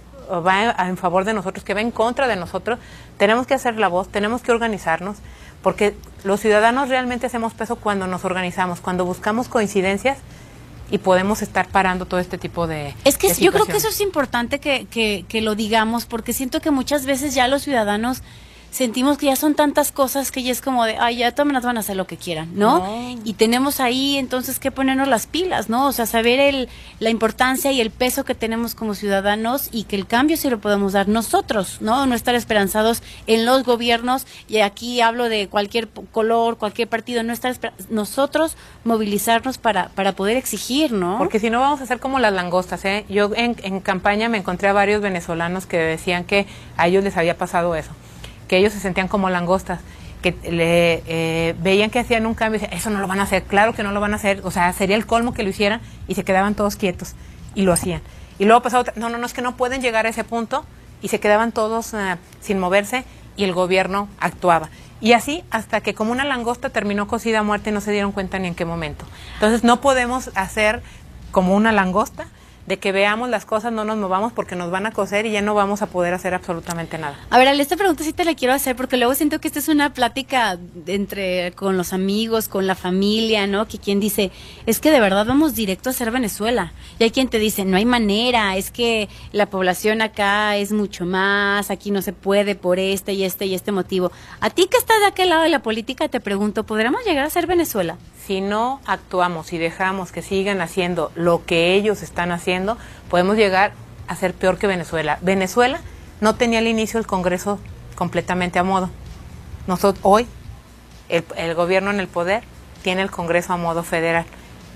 va 0.46 0.70
en 0.86 0.96
favor 0.96 1.24
de 1.24 1.34
nosotros, 1.34 1.64
que 1.64 1.74
va 1.74 1.80
en 1.80 1.90
contra 1.90 2.28
de 2.28 2.36
nosotros, 2.36 2.78
tenemos 3.18 3.46
que 3.46 3.54
hacer 3.54 3.76
la 3.76 3.88
voz, 3.88 4.08
tenemos 4.08 4.42
que 4.42 4.52
organizarnos, 4.52 5.16
porque 5.62 5.94
los 6.24 6.40
ciudadanos 6.40 6.88
realmente 6.88 7.26
hacemos 7.26 7.52
peso 7.52 7.76
cuando 7.76 8.06
nos 8.06 8.24
organizamos, 8.24 8.80
cuando 8.80 9.04
buscamos 9.04 9.48
coincidencias 9.48 10.18
y 10.90 10.98
podemos 10.98 11.42
estar 11.42 11.68
parando 11.68 12.06
todo 12.06 12.20
este 12.20 12.38
tipo 12.38 12.66
de 12.66 12.94
Es 13.04 13.16
que 13.18 13.28
de 13.28 13.34
yo 13.34 13.52
creo 13.52 13.64
que 13.66 13.76
eso 13.76 13.88
es 13.88 14.00
importante 14.00 14.58
que, 14.60 14.86
que, 14.86 15.24
que 15.28 15.40
lo 15.40 15.54
digamos, 15.54 16.06
porque 16.06 16.32
siento 16.32 16.60
que 16.60 16.70
muchas 16.70 17.06
veces 17.06 17.34
ya 17.34 17.46
los 17.48 17.62
ciudadanos 17.62 18.22
sentimos 18.70 19.18
que 19.18 19.26
ya 19.26 19.36
son 19.36 19.54
tantas 19.54 19.92
cosas 19.92 20.30
que 20.30 20.42
ya 20.42 20.52
es 20.52 20.60
como 20.60 20.84
de, 20.84 20.96
ay, 20.98 21.18
ya 21.18 21.32
todas 21.32 21.62
van 21.64 21.76
a 21.76 21.80
hacer 21.80 21.96
lo 21.96 22.06
que 22.06 22.16
quieran, 22.16 22.50
¿no? 22.54 22.78
No. 22.78 23.20
Y 23.24 23.34
tenemos 23.34 23.80
ahí 23.80 24.16
entonces 24.16 24.58
que 24.58 24.70
ponernos 24.70 25.08
las 25.08 25.26
pilas, 25.26 25.68
¿no? 25.68 25.86
O 25.86 25.92
sea, 25.92 26.06
saber 26.06 26.38
el, 26.40 26.68
la 26.98 27.10
importancia 27.10 27.72
y 27.72 27.80
el 27.80 27.90
peso 27.90 28.24
que 28.24 28.34
tenemos 28.34 28.74
como 28.74 28.94
ciudadanos 28.94 29.68
y 29.72 29.84
que 29.84 29.96
el 29.96 30.06
cambio 30.06 30.36
sí 30.36 30.48
lo 30.50 30.60
podemos 30.60 30.92
dar 30.92 31.08
nosotros, 31.08 31.78
¿no? 31.80 32.06
No 32.06 32.14
estar 32.14 32.34
esperanzados 32.34 33.02
en 33.26 33.46
los 33.46 33.64
gobiernos, 33.64 34.26
y 34.48 34.58
aquí 34.58 35.00
hablo 35.00 35.28
de 35.28 35.48
cualquier 35.48 35.88
color, 35.88 36.58
cualquier 36.58 36.88
partido, 36.88 37.22
no 37.22 37.32
estar 37.32 37.56
nosotros 37.88 38.56
movilizarnos 38.84 39.58
para, 39.58 39.88
para 39.90 40.12
poder 40.12 40.36
exigir, 40.36 40.92
¿no? 40.92 41.18
Porque 41.18 41.40
si 41.40 41.50
no 41.50 41.60
vamos 41.60 41.80
a 41.80 41.86
ser 41.86 41.98
como 41.98 42.18
las 42.18 42.32
langostas, 42.32 42.84
¿eh? 42.84 43.04
Yo 43.08 43.30
en, 43.34 43.56
en 43.62 43.80
campaña 43.80 44.28
me 44.28 44.38
encontré 44.38 44.68
a 44.68 44.72
varios 44.72 45.00
venezolanos 45.00 45.66
que 45.66 45.78
decían 45.78 46.24
que 46.24 46.46
a 46.76 46.88
ellos 46.88 47.04
les 47.04 47.16
había 47.16 47.36
pasado 47.36 47.74
eso, 47.74 47.90
que 48.50 48.56
ellos 48.56 48.72
se 48.72 48.80
sentían 48.80 49.06
como 49.06 49.30
langostas, 49.30 49.78
que 50.22 50.32
le 50.42 51.04
eh, 51.06 51.54
veían 51.60 51.88
que 51.88 52.00
hacían 52.00 52.26
un 52.26 52.34
cambio 52.34 52.58
y 52.58 52.62
decían, 52.62 52.76
eso 52.76 52.90
no 52.90 52.98
lo 52.98 53.06
van 53.06 53.20
a 53.20 53.22
hacer, 53.22 53.44
claro 53.44 53.74
que 53.74 53.84
no 53.84 53.92
lo 53.92 54.00
van 54.00 54.12
a 54.12 54.16
hacer, 54.16 54.40
o 54.42 54.50
sea, 54.50 54.72
sería 54.72 54.96
el 54.96 55.06
colmo 55.06 55.32
que 55.32 55.44
lo 55.44 55.50
hicieran 55.50 55.80
y 56.08 56.16
se 56.16 56.24
quedaban 56.24 56.56
todos 56.56 56.74
quietos 56.74 57.14
y 57.54 57.62
lo 57.62 57.72
hacían. 57.72 58.02
Y 58.40 58.46
luego 58.46 58.60
pasaba 58.60 58.80
otra, 58.80 58.94
no, 58.96 59.08
no, 59.08 59.18
no, 59.18 59.26
es 59.26 59.34
que 59.34 59.40
no 59.40 59.56
pueden 59.56 59.82
llegar 59.82 60.06
a 60.06 60.08
ese 60.08 60.24
punto 60.24 60.64
y 61.00 61.06
se 61.06 61.20
quedaban 61.20 61.52
todos 61.52 61.94
eh, 61.94 62.16
sin 62.40 62.58
moverse 62.58 63.04
y 63.36 63.44
el 63.44 63.52
gobierno 63.52 64.08
actuaba. 64.18 64.68
Y 65.00 65.12
así 65.12 65.44
hasta 65.52 65.80
que 65.80 65.94
como 65.94 66.10
una 66.10 66.24
langosta 66.24 66.70
terminó 66.70 67.06
cocida 67.06 67.38
a 67.38 67.42
muerte 67.44 67.70
y 67.70 67.72
no 67.72 67.80
se 67.80 67.92
dieron 67.92 68.10
cuenta 68.10 68.40
ni 68.40 68.48
en 68.48 68.56
qué 68.56 68.64
momento. 68.64 69.04
Entonces 69.34 69.62
no 69.62 69.80
podemos 69.80 70.32
hacer 70.34 70.82
como 71.30 71.54
una 71.54 71.70
langosta 71.70 72.26
de 72.66 72.78
que 72.78 72.92
veamos 72.92 73.28
las 73.28 73.44
cosas, 73.44 73.72
no 73.72 73.84
nos 73.84 73.96
movamos 73.96 74.32
porque 74.32 74.56
nos 74.56 74.70
van 74.70 74.86
a 74.86 74.92
coser 74.92 75.26
y 75.26 75.32
ya 75.32 75.42
no 75.42 75.54
vamos 75.54 75.82
a 75.82 75.86
poder 75.86 76.14
hacer 76.14 76.34
absolutamente 76.34 76.98
nada. 76.98 77.18
A 77.30 77.38
ver, 77.38 77.48
Ale, 77.48 77.62
esta 77.62 77.76
pregunta 77.76 78.04
sí 78.04 78.12
te 78.12 78.24
la 78.24 78.34
quiero 78.34 78.54
hacer 78.54 78.76
porque 78.76 78.96
luego 78.96 79.14
siento 79.14 79.40
que 79.40 79.48
esta 79.48 79.58
es 79.58 79.68
una 79.68 79.92
plática 79.92 80.58
entre 80.86 81.52
con 81.52 81.76
los 81.76 81.92
amigos, 81.92 82.48
con 82.48 82.66
la 82.66 82.74
familia, 82.74 83.46
¿no? 83.46 83.66
Que 83.66 83.78
quien 83.78 84.00
dice, 84.00 84.30
es 84.66 84.80
que 84.80 84.90
de 84.90 85.00
verdad 85.00 85.26
vamos 85.26 85.54
directo 85.54 85.90
a 85.90 85.92
ser 85.92 86.10
Venezuela. 86.10 86.72
Y 86.98 87.04
hay 87.04 87.10
quien 87.10 87.28
te 87.28 87.38
dice, 87.38 87.64
no 87.64 87.76
hay 87.76 87.84
manera, 87.84 88.56
es 88.56 88.70
que 88.70 89.08
la 89.32 89.46
población 89.46 90.02
acá 90.02 90.56
es 90.56 90.72
mucho 90.72 91.06
más, 91.06 91.70
aquí 91.70 91.90
no 91.90 92.02
se 92.02 92.12
puede 92.12 92.54
por 92.54 92.78
este 92.78 93.12
y 93.12 93.24
este 93.24 93.46
y 93.46 93.54
este 93.54 93.72
motivo. 93.72 94.12
A 94.40 94.50
ti 94.50 94.66
que 94.66 94.76
estás 94.76 95.00
de 95.00 95.06
aquel 95.06 95.30
lado 95.30 95.42
de 95.42 95.48
la 95.48 95.62
política, 95.62 96.08
te 96.08 96.20
pregunto, 96.20 96.64
¿podremos 96.64 97.04
llegar 97.04 97.24
a 97.24 97.30
ser 97.30 97.46
Venezuela? 97.46 97.96
Si 98.26 98.40
no 98.40 98.80
actuamos 98.86 99.52
y 99.52 99.58
dejamos 99.58 100.12
que 100.12 100.22
sigan 100.22 100.60
haciendo 100.60 101.10
lo 101.14 101.44
que 101.44 101.74
ellos 101.74 102.02
están 102.02 102.32
haciendo, 102.32 102.76
podemos 103.08 103.36
llegar 103.36 103.72
a 104.06 104.16
ser 104.16 104.34
peor 104.34 104.58
que 104.58 104.66
Venezuela. 104.66 105.18
Venezuela 105.22 105.80
no 106.20 106.34
tenía 106.34 106.58
al 106.58 106.66
inicio 106.66 107.00
el 107.00 107.06
Congreso 107.06 107.58
completamente 107.94 108.58
a 108.58 108.62
modo. 108.62 108.90
Nosotros 109.66 110.00
hoy 110.02 110.26
el, 111.08 111.24
el 111.36 111.54
gobierno 111.54 111.90
en 111.90 112.00
el 112.00 112.08
poder 112.08 112.44
tiene 112.82 113.02
el 113.02 113.10
Congreso 113.10 113.52
a 113.52 113.56
modo 113.56 113.82
federal. 113.82 114.26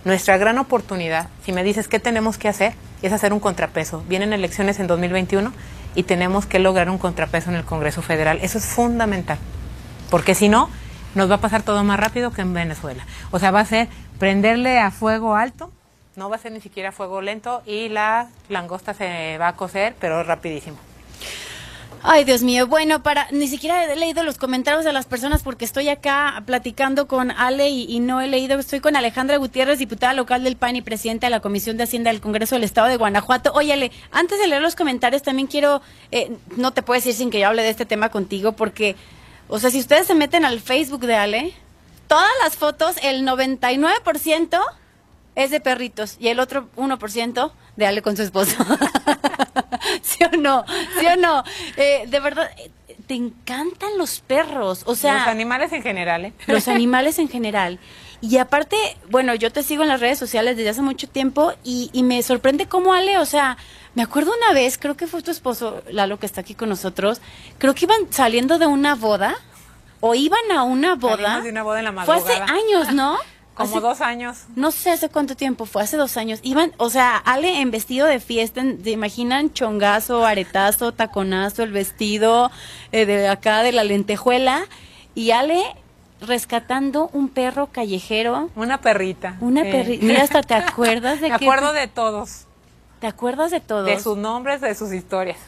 Nuestra 0.05 0.37
gran 0.37 0.59
oportunidad, 0.59 1.29
si 1.45 1.53
me 1.53 1.65
dices 1.65 1.89
qué 1.89 1.99
tenemos 1.99 2.39
que 2.39 2.49
hacer, 2.49 2.75
es 3.03 3.13
hacer 3.13 3.33
un 3.33 3.41
contrapeso. 3.41 4.03
Vienen 4.09 4.33
elecciones 4.33 4.79
en 4.81 4.87
2021 4.87 5.53
y 5.95 6.03
tenemos 6.03 6.47
que 6.47 6.59
lograr 6.59 6.91
un 6.91 6.99
contrapeso 6.99 7.51
en 7.51 7.57
el 7.57 7.65
Congreso 7.65 8.03
federal. 8.03 8.39
Eso 8.43 8.59
es 8.59 8.67
fundamental, 8.67 9.39
porque 10.11 10.35
si 10.35 10.49
no, 10.49 10.71
nos 11.15 11.31
va 11.31 11.37
a 11.37 11.41
pasar 11.41 11.63
todo 11.63 11.83
más 11.85 11.99
rápido 11.99 12.31
que 12.33 12.43
en 12.43 12.55
Venezuela. 12.55 13.07
O 13.31 13.39
sea, 13.39 13.51
va 13.51 13.61
a 13.61 13.65
ser 13.65 13.89
prenderle 14.19 14.79
a 14.79 14.91
fuego 14.91 15.37
alto, 15.37 15.71
no 16.17 16.31
va 16.31 16.37
a 16.37 16.39
ser 16.39 16.53
ni 16.53 16.61
siquiera 16.61 16.93
fuego 16.93 17.21
lento 17.21 17.63
y 17.67 17.89
la 17.89 18.29
langosta 18.49 18.95
se 18.95 19.37
va 19.39 19.49
a 19.49 19.57
cocer, 19.57 19.97
pero 19.99 20.23
rapidísimo. 20.23 20.79
Ay, 22.07 22.25
Dios 22.25 22.43
mío. 22.43 22.67
Bueno, 22.67 23.03
para 23.03 23.29
ni 23.31 23.49
siquiera 23.49 23.91
he 23.91 23.97
leído 23.97 24.25
los 24.25 24.37
comentarios 24.37 24.85
de 24.85 24.93
las 24.93 25.07
personas 25.07 25.43
porque 25.43 25.65
estoy 25.65 25.89
acá 25.89 26.43
platicando 26.45 27.09
con 27.09 27.31
Ale 27.31 27.71
y, 27.71 27.99
no 28.01 28.21
he 28.21 28.27
leído. 28.27 28.59
Estoy 28.59 28.81
con 28.81 28.95
Alejandra 28.95 29.39
Gutiérrez, 29.39 29.79
diputada 29.79 30.13
local 30.13 30.45
del 30.45 30.57
PAN 30.57 30.77
y 30.77 30.83
presidenta 30.83 31.29
de 31.29 31.31
la 31.31 31.41
Comisión 31.41 31.79
de 31.79 31.85
Hacienda 31.85 32.13
del 32.13 32.21
Congreso 32.21 32.57
del 32.57 32.65
Estado 32.65 32.89
de 32.89 32.99
Guanajuato. 32.99 33.53
Oye, 33.55 33.73
Ale, 33.73 33.91
antes 34.13 34.39
de 34.39 34.47
leer 34.47 34.61
los 34.61 34.77
comentarios, 34.77 35.23
también 35.23 35.49
quiero, 35.49 35.81
eh, 36.13 36.37
no 36.59 36.73
te 36.73 36.83
puedo 36.83 36.99
decir 36.99 37.15
sin 37.15 37.31
que 37.31 37.41
yo 37.41 37.49
hable 37.49 37.63
de 37.63 37.71
este 37.71 37.87
tema 37.87 38.11
contigo 38.11 38.53
porque, 38.53 38.97
o 39.49 39.59
sea, 39.59 39.71
si 39.71 39.81
ustedes 39.81 40.07
se 40.07 40.15
meten 40.15 40.45
al 40.45 40.61
Facebook 40.61 41.07
de 41.07 41.15
Ale, 41.17 41.53
todas 42.09 42.31
las 42.43 42.57
fotos, 42.57 42.97
el 43.03 43.27
99% 43.27 44.61
es 45.35 45.51
de 45.51 45.61
perritos 45.61 46.17
y 46.21 46.29
el 46.29 46.41
otro 46.41 46.69
1% 46.77 47.53
de 47.77 47.87
Ale 47.87 48.03
con 48.03 48.17
su 48.17 48.23
esposo. 48.23 48.57
¿Sí 50.03 50.25
o 50.25 50.37
no? 50.37 50.65
¿Sí 50.99 51.07
o 51.07 51.17
no? 51.17 51.43
Eh, 51.77 52.05
de 52.07 52.21
verdad, 52.21 52.51
te 53.07 53.15
encantan 53.15 53.99
los 53.99 54.21
perros, 54.21 54.83
o 54.87 54.95
sea, 54.95 55.19
Los 55.21 55.29
animales 55.29 55.73
en 55.73 55.83
general, 55.83 56.25
¿eh? 56.27 56.33
los 56.47 56.69
animales 56.69 57.19
en 57.19 57.29
general. 57.29 57.79
Y 58.21 58.39
aparte, 58.39 58.77
bueno, 59.11 59.35
yo 59.35 59.53
te 59.53 59.63
sigo 59.63 59.83
en 59.83 59.89
las 59.89 60.01
redes 60.01 60.19
sociales 60.19 60.57
desde 60.57 60.71
hace 60.71 60.83
mucho 60.83 61.09
tiempo 61.09 61.53
y, 61.63 61.91
y 61.93 62.03
me 62.03 62.23
sorprende 62.23 62.67
cómo 62.67 62.95
Ale, 62.95 63.19
o 63.19 63.27
sea, 63.27 63.59
me 63.95 64.03
acuerdo 64.03 64.33
una 64.37 64.53
vez, 64.55 64.79
creo 64.79 64.97
que 64.97 65.07
fue 65.07 65.23
tu 65.23 65.31
esposo, 65.31 65.83
Lalo, 65.91 66.19
que 66.19 66.27
está 66.27 66.41
aquí 66.41 66.55
con 66.55 66.69
nosotros, 66.69 67.21
creo 67.59 67.75
que 67.75 67.85
iban 67.85 67.99
saliendo 68.11 68.59
de 68.59 68.67
una 68.67 68.95
boda 68.95 69.37
o 70.01 70.15
iban 70.15 70.51
a 70.55 70.63
una 70.65 70.95
boda. 70.97 71.17
Salimos 71.17 71.45
de 71.45 71.51
una 71.51 71.63
boda 71.63 71.79
en 71.81 71.85
la 71.95 72.05
Fue 72.05 72.17
hace 72.17 72.35
años, 72.35 72.93
¿no? 72.93 73.17
Como 73.55 73.71
Hace- 73.77 73.81
dos 73.81 74.01
años. 74.01 74.39
no 74.57 74.73
sé 74.73 74.91
hace 74.91 75.09
cuánto 75.09 75.37
tiempo 75.37 75.65
fue, 75.65 75.81
hace 75.85 75.97
dos 75.97 76.17
años. 76.17 76.41
Iban, 76.43 76.73
o 76.77 76.91
sea, 76.91 77.17
Ale 77.17 77.61
en 77.61 77.71
vestido 77.71 78.05
de 78.09 78.19
fiesta, 78.19 78.63
¿te 78.83 78.91
imaginan? 78.91 79.53
Chongazo, 79.53 80.27
aretazo, 80.27 80.91
taconazo, 80.91 81.63
el 81.63 81.71
vestido 81.71 82.51
eh, 82.91 83.07
de 83.07 83.29
acá 83.29 83.63
de 83.63 83.71
la 83.71 83.85
lentejuela. 83.85 84.67
Y 85.15 85.31
Ale 85.31 85.63
rescatando 86.21 87.11
un 87.13 87.29
perro 87.29 87.69
callejero. 87.71 88.51
Una 88.57 88.81
perrita. 88.81 89.37
Una 89.41 89.63
perrita. 89.63 90.05
Mira, 90.05 90.23
hasta 90.25 90.43
te 90.43 90.55
acuerdas 90.57 91.21
de 91.21 91.29
Me 91.29 91.35
acuerdo 91.35 91.73
de 91.73 91.87
todos, 91.87 92.47
¿Te 93.01 93.07
acuerdas 93.07 93.51
de 93.51 93.61
todos? 93.61 93.87
de 93.87 93.99
sus 94.01 94.17
nombres, 94.17 94.61
de 94.61 94.75
sus 94.75 94.93
historias. 94.93 95.39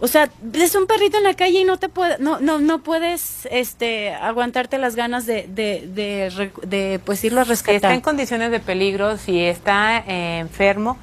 O 0.00 0.06
sea, 0.06 0.30
ves 0.40 0.76
un 0.76 0.86
perrito 0.86 1.16
en 1.18 1.24
la 1.24 1.34
calle 1.34 1.60
y 1.60 1.64
no 1.64 1.76
te 1.76 1.88
puede, 1.88 2.18
no, 2.20 2.38
no, 2.38 2.60
no 2.60 2.78
puedes, 2.84 3.48
este, 3.50 4.14
aguantarte 4.14 4.78
las 4.78 4.94
ganas 4.94 5.26
de, 5.26 5.48
de, 5.48 6.52
de, 6.62 7.00
pues 7.04 7.24
irlo 7.24 7.40
a 7.40 7.44
Si 7.44 7.52
está 7.52 7.72
rescatar. 7.72 7.92
en 7.94 8.00
condiciones 8.00 8.52
de 8.52 8.60
peligro, 8.60 9.16
si 9.18 9.40
está 9.40 9.98
eh, 10.06 10.38
enfermo, 10.38 10.96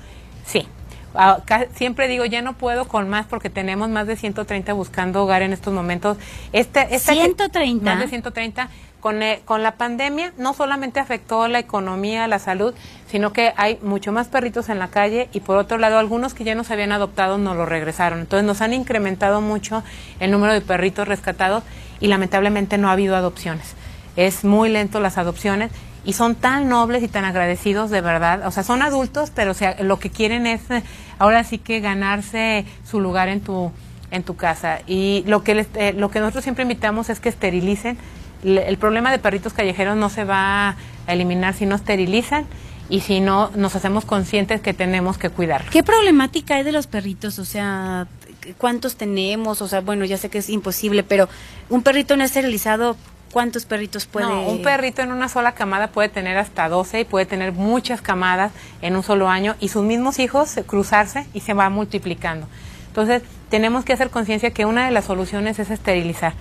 sí. 0.45 0.65
Ah, 1.13 1.39
Siempre 1.76 2.08
digo, 2.10 2.26
ya 2.26 2.41
no 2.41 2.54
puedo 2.58 2.88
con 2.89 3.10
más 3.10 3.26
porque 3.26 3.50
tenemos 3.50 3.89
más 3.89 4.06
de 4.08 4.15
130 4.17 4.74
buscando 4.74 5.24
hogar 5.24 5.41
en 5.41 5.52
estos 5.54 5.74
momentos. 5.74 6.17
Esta, 6.54 6.82
esta 6.84 7.13
que- 7.13 7.19
130. 7.21 7.84
Más 7.86 8.00
de 8.02 8.08
130. 8.10 8.69
Con, 9.06 9.22
eh, 9.22 9.41
con 9.46 9.62
la 9.62 9.74
pandemia 9.76 10.34
no 10.39 10.56
solamente 10.56 11.00
afectó 11.00 11.48
la 11.48 11.60
economía, 11.60 12.28
la 12.28 12.39
salud, 12.39 12.74
sino 13.08 13.34
que 13.34 13.54
hay 13.56 13.78
mucho 13.84 14.12
más 14.12 14.30
perritos 14.30 14.68
en 14.70 14.80
la 14.80 14.88
calle 14.88 15.30
y 15.32 15.41
por 15.41 15.58
otro 15.58 15.78
lado 15.78 16.00
algunos 16.00 16.34
que 16.34 16.44
ya 16.44 16.56
nos 16.56 16.72
habían 16.72 16.91
adoptado 16.91 17.38
nos 17.38 17.56
lo 17.56 17.68
regresaron. 17.68 18.22
Entonces 18.22 18.48
nos 18.48 18.62
han 18.62 18.74
incrementado 18.74 19.41
mucho 19.41 19.84
el 20.20 20.32
número 20.32 20.54
de 20.54 20.62
perritos 20.62 21.08
rescatados 21.08 21.62
y 22.00 22.08
lamentablemente 22.08 22.80
no 22.80 22.89
ha 22.89 22.94
habido 22.94 23.15
adopciones. 23.15 23.76
Es 24.15 24.44
muy 24.44 24.70
lento 24.70 25.00
las 25.00 25.20
adopciones 25.20 25.70
y 26.04 26.13
son 26.13 26.34
tan 26.34 26.68
nobles 26.68 27.04
y 27.04 27.08
tan 27.08 27.26
agradecidos 27.26 27.91
de 27.91 28.02
verdad. 28.02 28.48
O 28.48 28.50
sea, 28.50 28.63
son 28.63 28.82
adultos, 28.82 29.32
pero 29.36 29.54
lo 29.82 30.00
que 30.00 30.10
quieren 30.10 30.48
es 30.48 30.62
ahora 31.20 31.44
sí 31.44 31.60
que 31.60 31.80
ganarse 31.80 32.65
su 32.84 33.00
lugar 33.00 33.28
en 33.30 33.41
tu 33.41 33.72
en 34.10 34.24
tu 34.24 34.36
casa. 34.36 34.80
Y 34.88 35.24
lo 35.28 35.44
que 35.44 35.54
les- 35.54 35.68
eh, 35.76 35.94
lo 35.96 36.10
que 36.10 36.20
nosotros 36.22 36.44
siempre 36.44 36.63
invitamos 36.63 37.12
es 37.12 37.20
que 37.20 37.30
esterilicen. 37.30 38.00
El 38.46 38.78
problema 38.78 39.12
de 39.12 39.20
perritos 39.20 39.54
callejeros 39.54 39.98
no 39.98 40.10
se 40.10 40.24
va 40.24 40.70
a 40.70 41.14
eliminar 41.14 41.54
si 41.54 41.66
no 41.66 41.76
esterilizan 41.76 42.46
y 42.90 43.02
si 43.02 43.20
no 43.20 43.52
nos 43.56 43.76
hacemos 43.76 44.06
conscientes 44.06 44.62
que 44.62 44.74
tenemos 44.74 45.18
que 45.18 45.30
cuidarlos. 45.30 45.72
¿Qué 45.72 45.84
problemática 45.84 46.56
hay 46.56 46.64
de 46.64 46.72
los 46.72 46.88
perritos? 46.88 47.40
O 47.40 47.46
sea, 47.46 48.08
¿cuántos 48.58 48.96
tenemos? 48.96 49.62
O 49.62 49.68
sea, 49.68 49.82
bueno, 49.82 50.06
ya 50.06 50.18
sé 50.18 50.30
que 50.30 50.38
es 50.38 50.50
imposible, 50.50 51.04
pero 51.04 51.28
un 51.70 51.82
perrito 51.82 52.16
no 52.16 52.24
esterilizado, 52.24 52.96
¿cuántos 53.32 53.66
perritos 53.66 54.06
puede? 54.06 54.28
No, 54.28 54.48
un 54.48 54.62
perrito 54.62 55.02
en 55.02 55.12
una 55.12 55.30
sola 55.30 55.54
camada 55.54 55.88
puede 55.88 56.10
tener 56.10 56.38
hasta 56.38 56.70
12 56.70 57.02
y 57.02 57.06
puede 57.06 57.26
tener 57.26 57.52
muchas 57.52 58.02
camadas 58.02 58.52
en 58.82 58.96
un 58.96 59.04
solo 59.04 59.30
año 59.30 59.56
y 59.60 59.70
sus 59.70 59.84
mismos 59.84 60.20
hijos 60.20 60.56
cruzarse 60.68 61.26
y 61.34 61.40
se 61.40 61.54
va 61.54 61.70
multiplicando. 61.70 62.48
Entonces, 62.88 63.24
tenemos 63.50 63.84
que 63.84 63.94
hacer 63.94 64.10
conciencia 64.10 64.52
que 64.52 64.66
una 64.66 64.86
de 64.86 64.92
las 64.92 65.06
soluciones 65.06 65.60
es 65.60 65.70
esterilizar. 65.70 66.34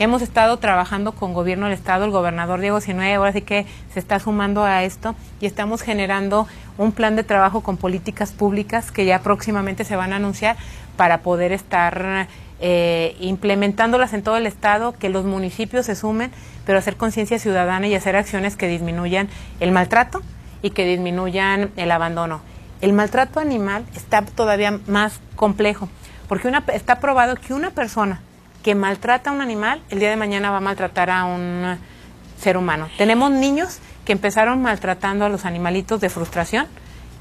Hemos 0.00 0.22
estado 0.22 0.56
trabajando 0.56 1.12
con 1.12 1.34
gobierno 1.34 1.66
del 1.66 1.74
Estado, 1.74 2.06
el 2.06 2.10
gobernador 2.10 2.60
Diego 2.60 2.80
Sinue, 2.80 3.16
ahora 3.16 3.34
sí 3.34 3.42
que 3.42 3.66
se 3.92 4.00
está 4.00 4.18
sumando 4.18 4.64
a 4.64 4.82
esto 4.82 5.14
y 5.42 5.46
estamos 5.46 5.82
generando 5.82 6.48
un 6.78 6.92
plan 6.92 7.16
de 7.16 7.22
trabajo 7.22 7.60
con 7.60 7.76
políticas 7.76 8.32
públicas 8.32 8.92
que 8.92 9.04
ya 9.04 9.20
próximamente 9.20 9.84
se 9.84 9.96
van 9.96 10.14
a 10.14 10.16
anunciar 10.16 10.56
para 10.96 11.18
poder 11.20 11.52
estar 11.52 12.28
eh, 12.60 13.14
implementándolas 13.20 14.14
en 14.14 14.22
todo 14.22 14.38
el 14.38 14.46
Estado, 14.46 14.94
que 14.98 15.10
los 15.10 15.26
municipios 15.26 15.84
se 15.84 15.94
sumen, 15.94 16.30
pero 16.64 16.78
hacer 16.78 16.96
conciencia 16.96 17.38
ciudadana 17.38 17.86
y 17.86 17.94
hacer 17.94 18.16
acciones 18.16 18.56
que 18.56 18.68
disminuyan 18.68 19.28
el 19.60 19.70
maltrato 19.70 20.22
y 20.62 20.70
que 20.70 20.86
disminuyan 20.86 21.72
el 21.76 21.90
abandono. 21.90 22.40
El 22.80 22.94
maltrato 22.94 23.38
animal 23.38 23.84
está 23.94 24.22
todavía 24.22 24.80
más 24.86 25.20
complejo, 25.36 25.90
porque 26.26 26.48
una, 26.48 26.64
está 26.72 27.00
probado 27.00 27.34
que 27.36 27.52
una 27.52 27.70
persona 27.72 28.22
que 28.62 28.74
maltrata 28.74 29.30
a 29.30 29.32
un 29.32 29.40
animal, 29.40 29.82
el 29.90 30.00
día 30.00 30.10
de 30.10 30.16
mañana 30.16 30.50
va 30.50 30.58
a 30.58 30.60
maltratar 30.60 31.10
a 31.10 31.24
un 31.24 31.78
ser 32.38 32.56
humano. 32.56 32.88
Tenemos 32.98 33.30
niños 33.30 33.78
que 34.04 34.12
empezaron 34.12 34.62
maltratando 34.62 35.24
a 35.24 35.28
los 35.28 35.44
animalitos 35.44 36.00
de 36.00 36.08
frustración 36.08 36.66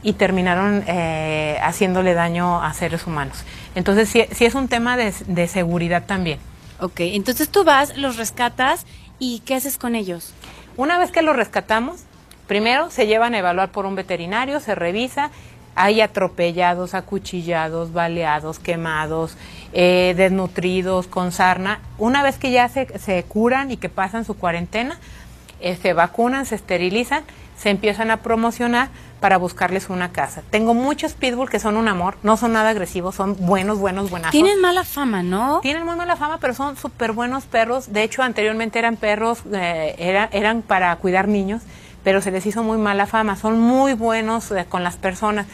y 0.02 0.14
terminaron 0.14 0.84
eh, 0.88 1.60
haciéndole 1.62 2.14
daño 2.14 2.62
a 2.62 2.74
seres 2.74 3.06
humanos. 3.06 3.44
Entonces, 3.76 4.10
sí, 4.10 4.26
sí 4.32 4.46
es 4.46 4.56
un 4.56 4.68
tema 4.68 4.98
de, 4.98 5.14
de 5.28 5.48
seguridad 5.48 6.04
también. 6.06 6.40
Ok, 6.80 7.02
entonces 7.02 7.50
tú 7.50 7.66
vas, 7.66 7.98
los 7.98 8.16
rescatas 8.16 8.86
y 9.20 9.42
¿qué 9.46 9.56
haces 9.56 9.78
con 9.78 9.96
ellos? 9.96 10.34
Una 10.78 10.98
vez 10.98 11.12
que 11.12 11.22
los 11.22 11.36
rescatamos, 11.36 12.02
primero 12.48 12.90
se 12.90 13.06
llevan 13.06 13.34
a 13.34 13.40
evaluar 13.40 13.72
por 13.72 13.86
un 13.86 13.96
veterinario, 13.96 14.62
se 14.62 14.76
revisa, 14.76 15.30
hay 15.76 16.02
atropellados, 16.02 16.94
acuchillados, 16.94 17.92
baleados, 17.94 18.60
quemados, 18.60 19.36
eh, 19.74 20.14
desnutridos, 20.18 21.08
con 21.08 21.32
sarna. 21.32 21.80
Una 21.98 22.24
vez 22.24 22.38
que 22.38 22.52
ya 22.52 22.68
se, 22.70 22.98
se 23.00 23.24
curan 23.24 23.72
y 23.72 23.78
que 23.78 23.90
pasan 23.90 24.26
su 24.26 24.36
cuarentena, 24.36 24.98
eh, 25.60 25.78
se 25.82 25.94
vacunan, 25.94 26.46
se 26.46 26.56
esterilizan, 26.56 27.24
se 27.58 27.70
empiezan 27.70 28.10
a 28.12 28.18
promocionar 28.18 28.88
para 29.20 29.36
buscarles 29.38 29.90
una 29.90 30.14
casa. 30.14 30.44
Tengo 30.50 30.74
muchos 30.74 31.12
pitbull 31.14 31.50
que 31.50 31.60
son 31.60 31.76
un 31.76 31.90
amor, 31.90 32.16
no 32.24 32.38
son 32.38 32.54
nada 32.54 32.70
agresivos, 32.70 33.16
son 33.16 33.36
buenos, 33.38 33.78
buenos, 33.80 34.10
buenazos. 34.10 34.32
Tienen 34.32 34.62
mala 34.62 34.86
fama, 34.86 35.24
¿no? 35.24 35.60
Tienen 35.62 35.86
muy 35.86 35.98
mala 35.98 36.16
fama, 36.16 36.38
pero 36.40 36.54
son 36.54 36.78
súper 36.78 37.12
buenos 37.12 37.44
perros. 37.44 37.92
De 37.92 38.04
hecho, 38.04 38.24
anteriormente 38.24 38.80
eran 38.80 38.96
perros, 38.96 39.40
eh, 39.52 39.96
era- 40.00 40.30
eran 40.32 40.62
para 40.62 40.96
cuidar 40.96 41.28
niños, 41.28 41.62
pero 42.02 42.22
se 42.22 42.32
les 42.32 42.46
hizo 42.46 42.64
muy 42.64 42.78
mala 42.78 43.08
fama. 43.08 43.36
Son 43.36 43.60
muy 43.60 43.92
buenos 43.92 44.50
eh, 44.52 44.66
con 44.70 44.86
las 44.86 44.96
personas. 44.96 45.46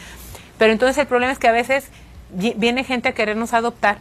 Pero 0.58 0.72
entonces 0.72 0.96
el 0.98 1.08
problema 1.08 1.32
es 1.32 1.40
que 1.40 1.48
a 1.48 1.52
veces 1.52 1.88
viene 2.30 2.84
gente 2.84 3.08
a 3.08 3.12
querernos 3.12 3.52
adoptar, 3.52 3.98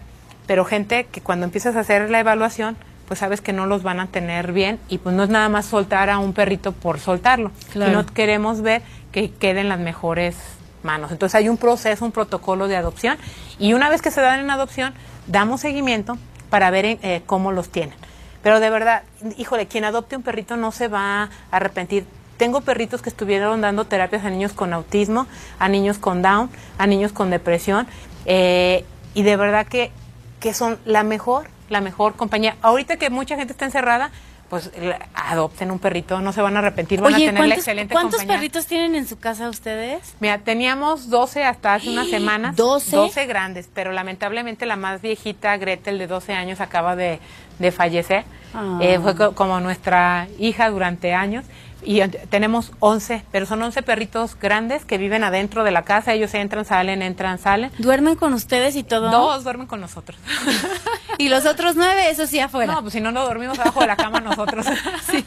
pero 0.48 0.66
gente 0.66 1.06
que 1.06 1.22
cuando 1.22 1.46
empiezas 1.46 1.76
a 1.76 1.82
hacer 1.82 2.10
la 2.10 2.20
evaluación, 2.20 2.76
pues 3.08 3.20
sabes 3.20 3.40
que 3.42 3.54
no 3.54 3.68
los 3.68 3.84
van 3.84 4.00
a 4.00 4.08
tener 4.08 4.52
bien 4.52 4.80
y 4.90 4.98
pues 4.98 5.16
no 5.16 5.24
es 5.24 5.30
nada 5.30 5.48
más 5.50 5.66
soltar 5.68 6.10
a 6.10 6.18
un 6.18 6.34
perrito 6.34 6.72
por 6.72 7.00
soltarlo, 7.00 7.52
Claro. 7.72 7.92
sino 8.02 8.14
queremos 8.14 8.62
ver 8.62 8.82
que 9.12 9.30
queden 9.32 9.70
las 9.70 9.80
mejores 9.80 10.36
manos. 10.82 11.12
Entonces 11.12 11.36
hay 11.36 11.48
un 11.50 11.58
proceso, 11.58 12.04
un 12.06 12.12
protocolo 12.12 12.68
de 12.68 12.76
adopción 12.76 13.18
y 13.60 13.74
una 13.74 13.90
vez 13.90 14.02
que 14.02 14.12
se 14.12 14.22
dan 14.22 14.40
en 14.40 14.50
adopción, 14.50 14.94
damos 15.28 15.62
seguimiento 15.62 16.18
para 16.50 16.70
ver 16.72 16.86
eh, 16.86 17.22
cómo 17.26 17.52
los 17.52 17.70
tienen. 17.70 17.96
Pero 18.42 18.60
de 18.60 18.70
verdad, 18.70 19.04
híjole, 19.38 19.68
quien 19.68 19.86
adopte 19.86 20.16
un 20.16 20.22
perrito 20.24 20.56
no 20.58 20.72
se 20.72 20.88
va 20.88 21.24
a 21.24 21.30
arrepentir. 21.52 22.06
Tengo 22.38 22.62
perritos 22.62 23.02
que 23.02 23.10
estuvieron 23.10 23.62
dando 23.62 23.86
terapias 23.86 24.26
a 24.26 24.30
niños 24.30 24.52
con 24.54 24.74
autismo, 24.74 25.26
a 25.58 25.70
niños 25.70 25.98
con 25.98 26.22
Down, 26.22 26.50
a 26.78 26.86
niños 26.86 27.12
con 27.14 27.30
depresión, 27.32 27.88
eh, 28.26 28.86
y 29.14 29.24
de 29.24 29.36
verdad 29.38 29.66
que, 29.68 29.92
que 30.40 30.54
son 30.54 30.78
la 30.86 31.04
mejor, 31.04 31.48
la 31.70 31.82
mejor 31.82 32.16
compañía. 32.16 32.56
Ahorita 32.62 32.98
que 32.98 33.10
mucha 33.10 33.36
gente 33.36 33.54
está 33.54 33.66
encerrada, 33.66 34.12
pues 34.50 34.70
adopten 35.16 35.72
un 35.72 35.80
perrito, 35.80 36.22
no 36.22 36.32
se 36.32 36.42
van 36.42 36.56
a 36.56 36.60
arrepentir, 36.60 37.02
van 37.02 37.16
a 37.16 37.18
tener 37.18 37.34
la 37.34 37.40
¿cuántos, 37.40 37.58
excelente 37.58 37.92
cuántos 37.94 38.20
compañía. 38.20 38.36
perritos 38.38 38.68
tienen 38.68 38.94
en 38.94 39.08
su 39.08 39.18
casa 39.18 39.50
ustedes? 39.50 40.14
Mira, 40.20 40.38
teníamos 40.38 41.10
12 41.10 41.44
hasta 41.44 41.74
hace 41.74 41.90
unas 41.90 42.10
semanas. 42.10 42.56
12. 42.56 42.96
12 42.96 43.26
grandes, 43.26 43.70
pero 43.74 43.92
lamentablemente 43.92 44.66
la 44.68 44.76
más 44.76 45.02
viejita, 45.02 45.58
Gretel, 45.58 45.98
de 45.98 46.06
12 46.08 46.34
años, 46.34 46.62
acaba 46.62 46.96
de, 46.96 47.20
de 47.58 47.72
fallecer. 47.72 48.24
Ah. 48.54 48.78
Eh, 48.82 49.00
fue 49.02 49.16
co- 49.16 49.34
como 49.34 49.60
nuestra 49.62 50.28
hija 50.38 50.70
durante 50.70 51.14
años. 51.16 51.44
Y 51.86 52.02
tenemos 52.30 52.72
11, 52.80 53.24
pero 53.32 53.46
son 53.46 53.62
11 53.62 53.84
perritos 53.84 54.38
grandes 54.40 54.86
que 54.86 54.98
viven 54.98 55.24
adentro 55.24 55.64
de 55.64 55.72
la 55.72 55.84
casa. 55.84 56.14
Ellos 56.14 56.34
entran, 56.34 56.66
salen, 56.66 57.02
entran, 57.02 57.38
salen. 57.38 57.72
¿Duermen 57.78 58.16
con 58.16 58.34
ustedes 58.34 58.76
y 58.76 58.84
todo? 58.84 59.12
Dos 59.12 59.44
duermen 59.44 59.68
con 59.68 59.82
nosotros. 59.82 60.18
Y 61.18 61.30
los 61.30 61.46
otros 61.46 61.76
nueve, 61.76 62.10
eso 62.10 62.28
sí, 62.28 62.40
afuera. 62.40 62.74
No, 62.74 62.82
pues 62.82 62.94
si 62.94 63.02
no, 63.02 63.12
no 63.12 63.24
dormimos 63.24 63.58
abajo 63.60 63.82
de 63.82 63.88
la 63.88 63.96
cama 63.96 64.20
nosotros. 64.20 64.66
Sí. 65.06 65.24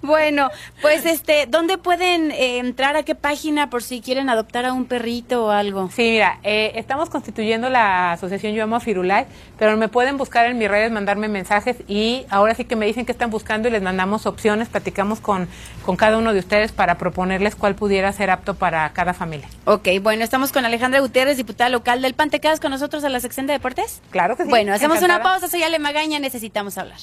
Bueno, 0.00 0.48
pues 0.80 1.04
este, 1.04 1.46
¿dónde 1.46 1.76
pueden 1.76 2.30
eh, 2.30 2.58
entrar 2.58 2.96
a 2.96 3.02
qué 3.02 3.14
página 3.14 3.68
por 3.68 3.82
si 3.82 4.00
quieren 4.00 4.28
adoptar 4.30 4.64
a 4.64 4.72
un 4.72 4.86
perrito 4.86 5.46
o 5.46 5.50
algo? 5.50 5.90
Sí, 5.94 6.02
mira, 6.02 6.38
eh, 6.42 6.72
estamos 6.76 7.10
constituyendo 7.10 7.68
la 7.68 8.12
asociación 8.12 8.54
Yo 8.54 8.64
Amo 8.64 8.76
a 8.76 8.80
Firulais, 8.80 9.26
pero 9.58 9.76
me 9.76 9.88
pueden 9.88 10.16
buscar 10.16 10.46
en 10.46 10.58
mis 10.58 10.68
redes, 10.68 10.90
mandarme 10.90 11.28
mensajes 11.28 11.76
y 11.88 12.26
ahora 12.30 12.54
sí 12.54 12.64
que 12.64 12.76
me 12.76 12.86
dicen 12.86 13.04
que 13.04 13.12
están 13.12 13.30
buscando 13.30 13.68
y 13.68 13.70
les 13.70 13.82
mandamos 13.82 14.26
opciones, 14.26 14.68
platicamos 14.68 15.20
con, 15.20 15.48
con 15.84 15.96
cada 15.96 16.18
uno 16.18 16.32
de 16.32 16.40
ustedes 16.40 16.72
para 16.72 16.96
proponerles 16.98 17.54
cuál 17.54 17.74
pudiera 17.74 18.12
ser 18.12 18.30
apto 18.30 18.54
para 18.54 18.90
cada 18.92 19.14
familia. 19.14 19.48
Ok, 19.64 19.88
bueno, 20.00 20.24
estamos 20.24 20.52
con 20.52 20.64
Alejandra 20.64 21.00
Gutiérrez, 21.00 21.36
diputada 21.36 21.70
local 21.70 22.02
del 22.02 22.14
PAN. 22.14 22.30
¿Te 22.30 22.40
quedas 22.40 22.60
con 22.60 22.70
nosotros 22.70 23.04
a 23.04 23.08
la 23.08 23.20
sección 23.20 23.46
de 23.46 23.52
deportes? 23.54 24.00
Claro 24.10 24.36
que 24.36 24.44
sí. 24.44 24.48
Bueno, 24.48 24.72
hacemos 24.72 25.02
una 25.02 25.11
encantada. 25.16 25.40
pausa. 25.40 25.48
Soy 25.48 25.62
Ale 25.62 25.78
Magaña, 25.78 26.18
necesitamos 26.18 26.78
hablar. 26.78 26.98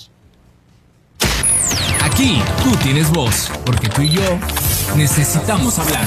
Aquí 2.02 2.42
tú 2.64 2.76
tienes 2.78 3.10
voz, 3.12 3.52
porque 3.66 3.90
tú 3.90 4.02
y 4.02 4.10
yo 4.10 4.40
necesitamos 4.96 5.78
hablar. 5.80 6.06